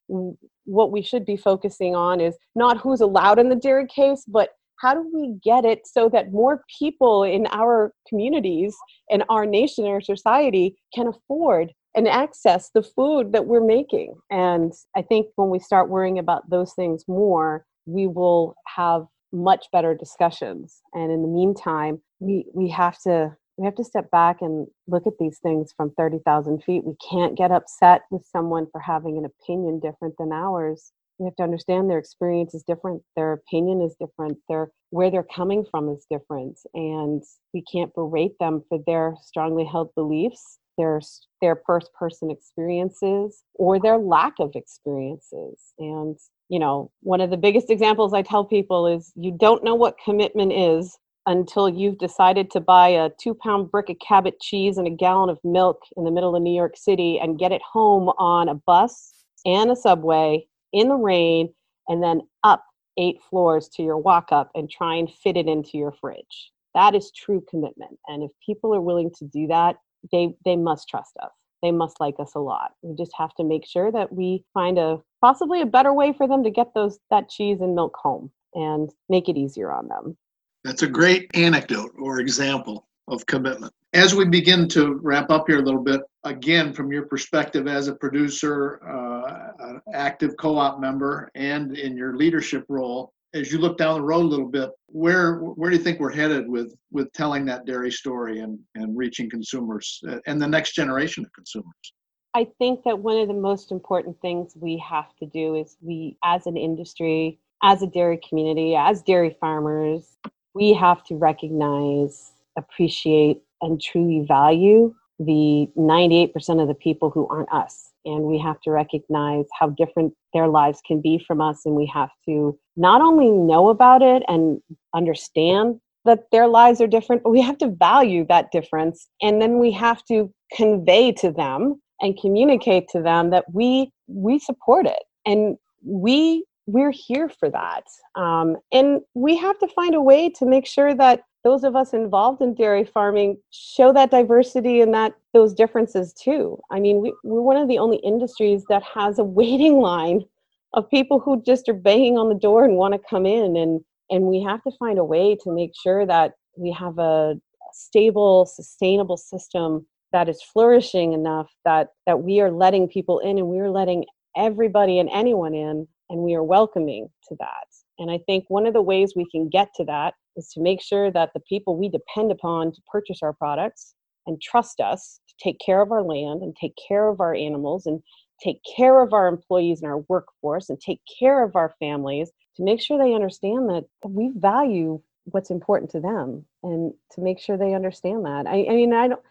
What 0.64 0.92
we 0.92 1.02
should 1.02 1.24
be 1.24 1.36
focusing 1.36 1.94
on 1.94 2.20
is 2.20 2.36
not 2.54 2.78
who's 2.78 3.00
allowed 3.00 3.38
in 3.38 3.48
the 3.48 3.56
dairy 3.56 3.86
case, 3.86 4.24
but 4.26 4.50
how 4.80 4.94
do 4.94 5.10
we 5.12 5.38
get 5.42 5.64
it 5.64 5.86
so 5.86 6.08
that 6.10 6.32
more 6.32 6.62
people 6.78 7.24
in 7.24 7.46
our 7.50 7.92
communities 8.08 8.76
and 9.10 9.24
our 9.28 9.46
nation 9.46 9.86
our 9.86 10.00
society 10.00 10.76
can 10.94 11.08
afford 11.08 11.72
and 11.96 12.06
access 12.06 12.70
the 12.74 12.82
food 12.82 13.32
that 13.32 13.46
we're 13.46 13.64
making. 13.64 14.14
And 14.30 14.72
i 14.94 15.02
think 15.02 15.28
when 15.36 15.50
we 15.50 15.58
start 15.58 15.88
worrying 15.88 16.18
about 16.18 16.48
those 16.50 16.72
things 16.74 17.04
more 17.08 17.66
we 17.86 18.06
will 18.06 18.56
have 18.66 19.06
much 19.32 19.66
better 19.72 19.94
discussions. 19.94 20.82
And 20.92 21.10
in 21.10 21.22
the 21.22 21.28
meantime 21.28 22.00
we 22.20 22.46
we 22.54 22.68
have 22.70 23.00
to 23.02 23.36
we 23.58 23.64
have 23.64 23.74
to 23.76 23.84
step 23.84 24.10
back 24.10 24.42
and 24.42 24.66
look 24.86 25.06
at 25.06 25.14
these 25.18 25.38
things 25.38 25.72
from 25.74 25.90
30,000 25.96 26.62
feet. 26.62 26.84
We 26.84 26.94
can't 27.10 27.38
get 27.38 27.50
upset 27.50 28.02
with 28.10 28.22
someone 28.30 28.66
for 28.70 28.80
having 28.80 29.16
an 29.16 29.24
opinion 29.24 29.80
different 29.80 30.14
than 30.18 30.30
ours. 30.30 30.92
We 31.18 31.24
have 31.24 31.36
to 31.36 31.42
understand 31.42 31.88
their 31.88 31.98
experience 31.98 32.54
is 32.54 32.62
different 32.62 33.02
their 33.16 33.32
opinion 33.32 33.80
is 33.80 33.96
different 33.98 34.38
their 34.48 34.70
where 34.90 35.10
they're 35.10 35.26
coming 35.34 35.64
from 35.70 35.88
is 35.88 36.06
different. 36.10 36.58
And 36.74 37.22
we 37.54 37.62
can't 37.70 37.94
berate 37.94 38.38
them 38.38 38.62
for 38.68 38.78
their 38.86 39.14
strongly 39.22 39.64
held 39.64 39.94
beliefs 39.94 40.58
their 40.76 41.00
their 41.40 41.60
first 41.66 41.90
person 41.94 42.30
experiences 42.30 43.44
or 43.54 43.80
their 43.80 43.98
lack 43.98 44.34
of 44.38 44.52
experiences. 44.54 45.74
And 45.78 46.18
you 46.48 46.58
know 46.58 46.90
one 47.00 47.20
of 47.20 47.30
the 47.30 47.36
biggest 47.36 47.70
examples 47.70 48.14
i 48.14 48.22
tell 48.22 48.44
people 48.44 48.86
is 48.86 49.12
you 49.16 49.36
don't 49.36 49.64
know 49.64 49.74
what 49.74 49.98
commitment 49.98 50.52
is 50.52 50.96
until 51.26 51.68
you've 51.68 51.98
decided 51.98 52.52
to 52.52 52.60
buy 52.60 52.86
a 52.86 53.10
two 53.20 53.34
pound 53.34 53.68
brick 53.68 53.88
of 53.88 53.98
cabot 53.98 54.38
cheese 54.40 54.78
and 54.78 54.86
a 54.86 54.90
gallon 54.90 55.28
of 55.28 55.40
milk 55.42 55.82
in 55.96 56.04
the 56.04 56.10
middle 56.12 56.36
of 56.36 56.42
new 56.42 56.54
york 56.54 56.76
city 56.76 57.18
and 57.20 57.40
get 57.40 57.50
it 57.50 57.60
home 57.62 58.10
on 58.10 58.48
a 58.48 58.54
bus 58.54 59.12
and 59.44 59.72
a 59.72 59.76
subway 59.76 60.46
in 60.72 60.88
the 60.88 60.94
rain 60.94 61.52
and 61.88 62.02
then 62.02 62.20
up 62.44 62.64
eight 62.98 63.18
floors 63.28 63.68
to 63.68 63.82
your 63.82 63.98
walk 63.98 64.28
up 64.32 64.50
and 64.54 64.70
try 64.70 64.94
and 64.96 65.10
fit 65.10 65.36
it 65.36 65.46
into 65.46 65.78
your 65.78 65.92
fridge. 65.92 66.52
That 66.74 66.94
is 66.94 67.10
true 67.12 67.42
commitment. 67.48 67.98
And 68.06 68.22
if 68.22 68.30
people 68.44 68.74
are 68.74 68.80
willing 68.80 69.10
to 69.18 69.24
do 69.24 69.46
that 69.48 69.76
they 70.12 70.34
they 70.44 70.56
must 70.56 70.88
trust 70.88 71.16
us. 71.22 71.32
They 71.62 71.72
must 71.72 72.00
like 72.00 72.16
us 72.18 72.34
a 72.34 72.40
lot. 72.40 72.72
We 72.82 72.94
just 72.94 73.12
have 73.16 73.34
to 73.36 73.44
make 73.44 73.66
sure 73.66 73.90
that 73.92 74.12
we 74.12 74.44
find 74.54 74.78
a 74.78 75.00
possibly 75.20 75.62
a 75.62 75.66
better 75.66 75.92
way 75.92 76.12
for 76.12 76.28
them 76.28 76.44
to 76.44 76.50
get 76.50 76.74
those 76.74 76.98
that 77.10 77.28
cheese 77.28 77.60
and 77.60 77.74
milk 77.74 77.96
home 77.96 78.30
and 78.54 78.90
make 79.08 79.28
it 79.28 79.36
easier 79.36 79.72
on 79.72 79.88
them. 79.88 80.16
That's 80.64 80.82
a 80.82 80.88
great 80.88 81.30
anecdote 81.34 81.92
or 81.98 82.20
example 82.20 82.86
of 83.08 83.24
commitment. 83.26 83.72
As 83.94 84.14
we 84.14 84.24
begin 84.24 84.68
to 84.70 84.98
wrap 85.02 85.30
up 85.30 85.46
here 85.46 85.60
a 85.60 85.62
little 85.62 85.82
bit 85.82 86.00
again 86.24 86.72
from 86.72 86.92
your 86.92 87.06
perspective 87.06 87.66
as 87.68 87.88
a 87.88 87.94
producer 87.94 88.80
uh, 88.84 89.78
active 89.94 90.36
co-op 90.38 90.80
member 90.80 91.30
and 91.34 91.76
in 91.76 91.96
your 91.96 92.16
leadership 92.16 92.64
role 92.68 93.12
as 93.36 93.52
you 93.52 93.58
look 93.58 93.76
down 93.78 93.94
the 93.94 94.02
road 94.02 94.22
a 94.22 94.28
little 94.28 94.48
bit, 94.48 94.70
where 94.86 95.36
where 95.36 95.70
do 95.70 95.76
you 95.76 95.82
think 95.82 96.00
we're 96.00 96.12
headed 96.12 96.48
with 96.48 96.74
with 96.90 97.12
telling 97.12 97.44
that 97.46 97.66
dairy 97.66 97.92
story 97.92 98.40
and 98.40 98.58
and 98.74 98.96
reaching 98.96 99.28
consumers 99.28 100.00
uh, 100.08 100.18
and 100.26 100.40
the 100.40 100.46
next 100.46 100.72
generation 100.72 101.24
of 101.24 101.32
consumers? 101.32 101.92
I 102.34 102.46
think 102.58 102.80
that 102.84 102.98
one 102.98 103.18
of 103.18 103.28
the 103.28 103.34
most 103.34 103.70
important 103.72 104.20
things 104.20 104.54
we 104.60 104.76
have 104.78 105.14
to 105.20 105.26
do 105.26 105.54
is 105.54 105.76
we, 105.80 106.18
as 106.22 106.46
an 106.46 106.56
industry, 106.56 107.38
as 107.62 107.82
a 107.82 107.86
dairy 107.86 108.20
community, 108.28 108.76
as 108.76 109.02
dairy 109.02 109.36
farmers, 109.40 110.18
we 110.54 110.74
have 110.74 111.02
to 111.04 111.14
recognize, 111.14 112.32
appreciate, 112.58 113.42
and 113.62 113.80
truly 113.80 114.26
value 114.26 114.94
the 115.18 115.66
98% 115.78 116.60
of 116.60 116.68
the 116.68 116.74
people 116.74 117.08
who 117.08 117.26
aren't 117.28 117.50
us 117.50 117.92
and 118.04 118.24
we 118.24 118.38
have 118.38 118.60
to 118.60 118.70
recognize 118.70 119.46
how 119.58 119.70
different 119.70 120.12
their 120.34 120.46
lives 120.46 120.82
can 120.86 121.00
be 121.00 121.18
from 121.18 121.40
us 121.40 121.64
and 121.64 121.74
we 121.74 121.86
have 121.86 122.10
to 122.26 122.58
not 122.76 123.00
only 123.00 123.30
know 123.30 123.68
about 123.68 124.02
it 124.02 124.22
and 124.28 124.60
understand 124.94 125.80
that 126.04 126.24
their 126.30 126.46
lives 126.46 126.80
are 126.80 126.86
different 126.86 127.22
but 127.22 127.30
we 127.30 127.40
have 127.40 127.58
to 127.58 127.68
value 127.68 128.24
that 128.28 128.50
difference 128.52 129.08
and 129.22 129.40
then 129.40 129.58
we 129.58 129.72
have 129.72 130.04
to 130.04 130.32
convey 130.54 131.12
to 131.12 131.30
them 131.30 131.80
and 132.00 132.18
communicate 132.20 132.88
to 132.88 133.02
them 133.02 133.30
that 133.30 133.44
we 133.52 133.90
we 134.06 134.38
support 134.38 134.86
it 134.86 135.02
and 135.24 135.56
we 135.84 136.44
we're 136.66 136.92
here 136.92 137.28
for 137.28 137.48
that 137.50 137.84
um, 138.16 138.56
and 138.72 139.00
we 139.14 139.36
have 139.36 139.58
to 139.58 139.68
find 139.68 139.94
a 139.94 140.00
way 140.00 140.28
to 140.28 140.44
make 140.44 140.66
sure 140.66 140.94
that 140.94 141.22
those 141.46 141.62
of 141.62 141.76
us 141.76 141.92
involved 141.92 142.42
in 142.42 142.54
dairy 142.54 142.84
farming 142.84 143.38
show 143.52 143.92
that 143.92 144.10
diversity 144.10 144.80
and 144.80 144.92
that 144.92 145.14
those 145.32 145.54
differences 145.54 146.12
too. 146.12 146.58
I 146.72 146.80
mean, 146.80 147.00
we, 147.00 147.14
we're 147.22 147.40
one 147.40 147.56
of 147.56 147.68
the 147.68 147.78
only 147.78 147.98
industries 147.98 148.64
that 148.68 148.82
has 148.82 149.20
a 149.20 149.24
waiting 149.24 149.80
line 149.80 150.24
of 150.74 150.90
people 150.90 151.20
who 151.20 151.42
just 151.42 151.68
are 151.68 151.74
banging 151.74 152.18
on 152.18 152.28
the 152.28 152.34
door 152.34 152.64
and 152.64 152.76
want 152.76 152.94
to 152.94 153.00
come 153.08 153.26
in 153.26 153.56
and 153.56 153.80
and 154.08 154.24
we 154.24 154.40
have 154.40 154.62
to 154.62 154.70
find 154.78 154.98
a 154.98 155.04
way 155.04 155.36
to 155.42 155.52
make 155.52 155.72
sure 155.82 156.06
that 156.06 156.32
we 156.56 156.70
have 156.70 156.98
a 156.98 157.34
stable 157.72 158.46
sustainable 158.46 159.16
system 159.16 159.86
that 160.12 160.28
is 160.28 160.42
flourishing 160.42 161.12
enough 161.12 161.50
that 161.64 161.88
that 162.06 162.22
we 162.22 162.40
are 162.40 162.50
letting 162.50 162.88
people 162.88 163.18
in 163.20 163.38
and 163.38 163.48
we 163.48 163.58
are 163.58 163.70
letting 163.70 164.04
everybody 164.36 164.98
and 164.98 165.08
anyone 165.12 165.54
in 165.54 165.86
and 166.08 166.20
we 166.20 166.34
are 166.34 166.44
welcoming 166.44 167.08
to 167.28 167.36
that. 167.40 167.66
And 167.98 168.10
i 168.10 168.18
think 168.26 168.44
one 168.48 168.66
of 168.66 168.74
the 168.74 168.82
ways 168.82 169.14
we 169.16 169.28
can 169.30 169.48
get 169.48 169.68
to 169.76 169.84
that 169.84 170.14
is 170.36 170.48
to 170.50 170.60
make 170.60 170.82
sure 170.82 171.10
that 171.10 171.30
the 171.34 171.40
people 171.40 171.76
we 171.76 171.88
depend 171.88 172.30
upon 172.30 172.72
to 172.72 172.80
purchase 172.90 173.20
our 173.22 173.32
products 173.32 173.94
and 174.26 174.40
trust 174.42 174.80
us 174.80 175.20
to 175.28 175.34
take 175.42 175.58
care 175.64 175.80
of 175.80 175.92
our 175.92 176.02
land 176.02 176.42
and 176.42 176.54
take 176.60 176.74
care 176.88 177.08
of 177.08 177.20
our 177.20 177.34
animals 177.34 177.86
and 177.86 178.02
take 178.40 178.60
care 178.76 179.02
of 179.02 179.12
our 179.12 179.26
employees 179.26 179.82
and 179.82 179.90
our 179.90 179.98
workforce 180.08 180.68
and 180.68 180.80
take 180.80 181.00
care 181.18 181.42
of 181.42 181.56
our 181.56 181.74
families 181.78 182.30
to 182.56 182.62
make 182.62 182.80
sure 182.80 182.98
they 182.98 183.14
understand 183.14 183.68
that 183.68 183.84
we 184.04 184.32
value 184.36 185.00
what's 185.24 185.50
important 185.50 185.90
to 185.90 186.00
them 186.00 186.44
and 186.62 186.92
to 187.12 187.20
make 187.20 187.38
sure 187.38 187.56
they 187.56 187.74
understand 187.74 188.24
that. 188.24 188.46
I, 188.46 188.66
I 188.68 188.74
mean, 188.74 188.92
I 188.92 189.08
don't. 189.08 189.22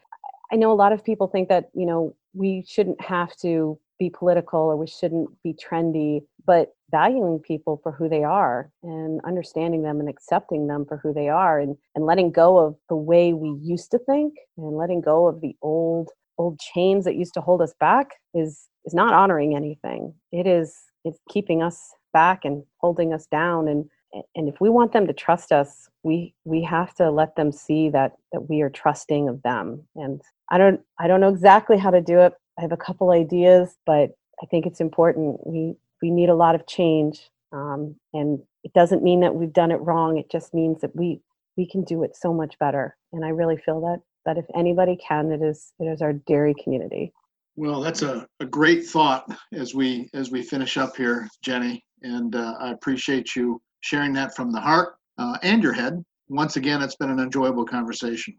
I 0.51 0.57
know 0.57 0.71
a 0.71 0.73
lot 0.73 0.93
of 0.93 1.03
people 1.03 1.27
think 1.27 1.49
that 1.49 1.69
you 1.73 1.85
know 1.85 2.15
we 2.33 2.63
shouldn't 2.67 3.01
have 3.01 3.35
to 3.37 3.79
be 3.97 4.09
political 4.09 4.59
or 4.59 4.75
we 4.75 4.87
shouldn't 4.87 5.29
be 5.43 5.53
trendy, 5.53 6.21
but 6.45 6.73
valuing 6.91 7.39
people 7.39 7.79
for 7.81 7.91
who 7.91 8.07
they 8.09 8.23
are 8.23 8.69
and 8.83 9.21
understanding 9.25 9.83
them 9.83 9.99
and 9.99 10.09
accepting 10.09 10.67
them 10.67 10.85
for 10.85 10.97
who 10.97 11.13
they 11.13 11.29
are 11.29 11.59
and, 11.59 11.77
and 11.95 12.05
letting 12.05 12.31
go 12.31 12.57
of 12.57 12.75
the 12.89 12.95
way 12.95 13.33
we 13.33 13.49
used 13.61 13.91
to 13.91 13.99
think 13.99 14.33
and 14.57 14.77
letting 14.77 15.01
go 15.01 15.27
of 15.27 15.41
the 15.41 15.55
old 15.61 16.09
old 16.37 16.59
chains 16.59 17.05
that 17.05 17.15
used 17.15 17.33
to 17.35 17.41
hold 17.41 17.61
us 17.61 17.73
back 17.79 18.11
is 18.33 18.67
is 18.85 18.93
not 18.93 19.13
honoring 19.13 19.55
anything. 19.55 20.13
It 20.31 20.47
is 20.47 20.75
it's 21.03 21.19
keeping 21.29 21.61
us 21.61 21.91
back 22.13 22.45
and 22.45 22.63
holding 22.77 23.13
us 23.13 23.25
down 23.27 23.67
and 23.67 23.89
and 24.33 24.47
if 24.47 24.61
we 24.61 24.69
want 24.69 24.93
them 24.93 25.07
to 25.07 25.13
trust 25.13 25.51
us, 25.51 25.89
we 26.03 26.33
we 26.45 26.63
have 26.63 26.93
to 26.95 27.11
let 27.11 27.35
them 27.35 27.51
see 27.51 27.89
that 27.89 28.13
that 28.31 28.49
we 28.49 28.61
are 28.61 28.69
trusting 28.69 29.27
of 29.27 29.41
them. 29.43 29.83
And 29.95 30.21
I 30.49 30.57
don't 30.57 30.79
I 30.99 31.07
don't 31.07 31.19
know 31.19 31.29
exactly 31.29 31.77
how 31.77 31.91
to 31.91 32.01
do 32.01 32.19
it, 32.19 32.33
I 32.57 32.61
have 32.61 32.71
a 32.71 32.77
couple 32.77 33.11
ideas, 33.11 33.77
but 33.85 34.11
I 34.41 34.45
think 34.49 34.65
it's 34.65 34.81
important. 34.81 35.45
We 35.45 35.75
we 36.01 36.11
need 36.11 36.29
a 36.29 36.35
lot 36.35 36.55
of 36.55 36.67
change, 36.67 37.29
um, 37.51 37.95
and 38.13 38.39
it 38.63 38.73
doesn't 38.73 39.03
mean 39.03 39.21
that 39.21 39.35
we've 39.35 39.53
done 39.53 39.71
it 39.71 39.81
wrong. 39.81 40.17
It 40.17 40.29
just 40.29 40.53
means 40.53 40.81
that 40.81 40.95
we 40.95 41.21
we 41.57 41.67
can 41.67 41.83
do 41.83 42.03
it 42.03 42.15
so 42.15 42.33
much 42.33 42.57
better. 42.59 42.95
And 43.13 43.25
I 43.25 43.29
really 43.29 43.57
feel 43.57 43.81
that 43.81 44.01
that 44.25 44.37
if 44.37 44.45
anybody 44.55 44.97
can, 44.97 45.31
it 45.31 45.41
is 45.41 45.73
it 45.79 45.85
is 45.85 46.01
our 46.01 46.13
dairy 46.13 46.55
community. 46.63 47.13
Well, 47.55 47.81
that's 47.81 48.01
a, 48.01 48.27
a 48.39 48.45
great 48.45 48.85
thought 48.85 49.25
as 49.53 49.73
we 49.73 50.09
as 50.13 50.31
we 50.31 50.43
finish 50.43 50.77
up 50.77 50.95
here, 50.95 51.27
Jenny. 51.41 51.83
And 52.01 52.35
uh, 52.35 52.55
I 52.59 52.71
appreciate 52.71 53.35
you 53.35 53.61
sharing 53.81 54.13
that 54.13 54.35
from 54.35 54.51
the 54.51 54.59
heart 54.59 54.95
uh, 55.17 55.37
and 55.41 55.63
your 55.63 55.73
head. 55.73 56.03
Once 56.27 56.57
again, 56.57 56.81
it's 56.81 56.95
been 56.95 57.09
an 57.09 57.19
enjoyable 57.19 57.65
conversation. 57.65 58.35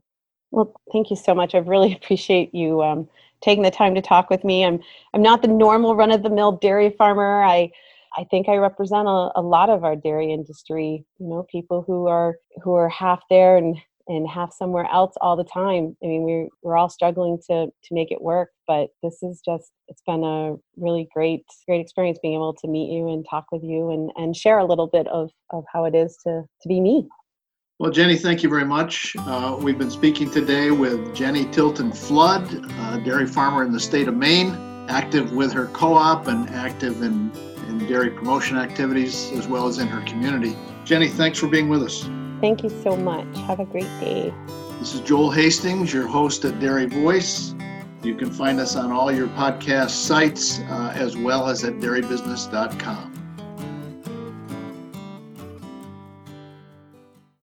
Well, 0.50 0.74
thank 0.92 1.10
you 1.10 1.16
so 1.16 1.34
much. 1.34 1.54
I 1.54 1.58
really 1.58 1.92
appreciate 2.02 2.54
you 2.54 2.82
um, 2.82 3.08
taking 3.40 3.62
the 3.62 3.70
time 3.70 3.94
to 3.94 4.02
talk 4.02 4.30
with 4.30 4.44
me. 4.44 4.64
I'm 4.64 4.80
I'm 5.14 5.22
not 5.22 5.42
the 5.42 5.48
normal 5.48 5.96
run 5.96 6.10
of 6.10 6.22
the 6.22 6.30
mill 6.30 6.52
dairy 6.52 6.90
farmer. 6.90 7.42
I 7.42 7.70
I 8.16 8.24
think 8.24 8.48
I 8.48 8.56
represent 8.56 9.08
a, 9.08 9.30
a 9.36 9.42
lot 9.42 9.70
of 9.70 9.84
our 9.84 9.96
dairy 9.96 10.32
industry. 10.32 11.04
You 11.18 11.28
know, 11.28 11.46
people 11.50 11.82
who 11.86 12.06
are 12.06 12.36
who 12.62 12.74
are 12.74 12.88
half 12.88 13.22
there 13.30 13.56
and 13.56 13.76
and 14.08 14.28
have 14.28 14.52
somewhere 14.52 14.86
else 14.92 15.14
all 15.20 15.36
the 15.36 15.44
time. 15.44 15.96
I 16.02 16.06
mean, 16.06 16.22
we're 16.22 16.48
we're 16.62 16.76
all 16.76 16.88
struggling 16.88 17.38
to 17.48 17.66
to 17.66 17.94
make 17.94 18.10
it 18.10 18.22
work, 18.22 18.50
but 18.66 18.90
this 19.02 19.22
is 19.22 19.40
just 19.44 19.72
it's 19.88 20.02
been 20.06 20.24
a 20.24 20.56
really 20.76 21.08
great 21.12 21.44
great 21.66 21.80
experience 21.80 22.18
being 22.22 22.34
able 22.34 22.54
to 22.54 22.68
meet 22.68 22.92
you 22.92 23.08
and 23.08 23.26
talk 23.28 23.46
with 23.52 23.62
you 23.62 23.90
and 23.90 24.10
and 24.16 24.36
share 24.36 24.58
a 24.58 24.64
little 24.64 24.86
bit 24.86 25.06
of 25.08 25.30
of 25.50 25.64
how 25.72 25.84
it 25.84 25.94
is 25.94 26.16
to 26.24 26.44
to 26.62 26.68
be 26.68 26.80
me. 26.80 27.08
Well, 27.78 27.90
Jenny, 27.90 28.16
thank 28.16 28.42
you 28.42 28.48
very 28.48 28.64
much. 28.64 29.14
Uh, 29.18 29.54
we've 29.60 29.76
been 29.76 29.90
speaking 29.90 30.30
today 30.30 30.70
with 30.70 31.14
Jenny 31.14 31.44
Tilton 31.44 31.92
Flood, 31.92 32.50
a 32.54 33.02
dairy 33.04 33.26
farmer 33.26 33.64
in 33.64 33.70
the 33.70 33.80
state 33.80 34.08
of 34.08 34.14
Maine, 34.16 34.56
active 34.88 35.32
with 35.32 35.52
her 35.52 35.66
co 35.66 35.92
op 35.92 36.26
and 36.26 36.48
active 36.50 37.02
in, 37.02 37.30
in 37.68 37.86
dairy 37.86 38.10
promotion 38.10 38.56
activities 38.56 39.30
as 39.32 39.46
well 39.46 39.66
as 39.66 39.78
in 39.78 39.88
her 39.88 40.00
community. 40.06 40.56
Jenny, 40.84 41.08
thanks 41.08 41.38
for 41.38 41.48
being 41.48 41.68
with 41.68 41.82
us. 41.82 42.08
Thank 42.40 42.62
you 42.62 42.70
so 42.82 42.96
much. 42.96 43.26
Have 43.46 43.60
a 43.60 43.64
great 43.64 43.90
day. 44.00 44.32
This 44.78 44.94
is 44.94 45.00
Joel 45.00 45.30
Hastings, 45.30 45.92
your 45.92 46.06
host 46.06 46.44
at 46.44 46.60
Dairy 46.60 46.86
Voice. 46.86 47.54
You 48.02 48.14
can 48.14 48.30
find 48.30 48.60
us 48.60 48.76
on 48.76 48.92
all 48.92 49.10
your 49.10 49.28
podcast 49.28 49.90
sites 49.90 50.60
uh, 50.60 50.92
as 50.94 51.16
well 51.16 51.48
as 51.48 51.64
at 51.64 51.74
dairybusiness.com. 51.74 53.15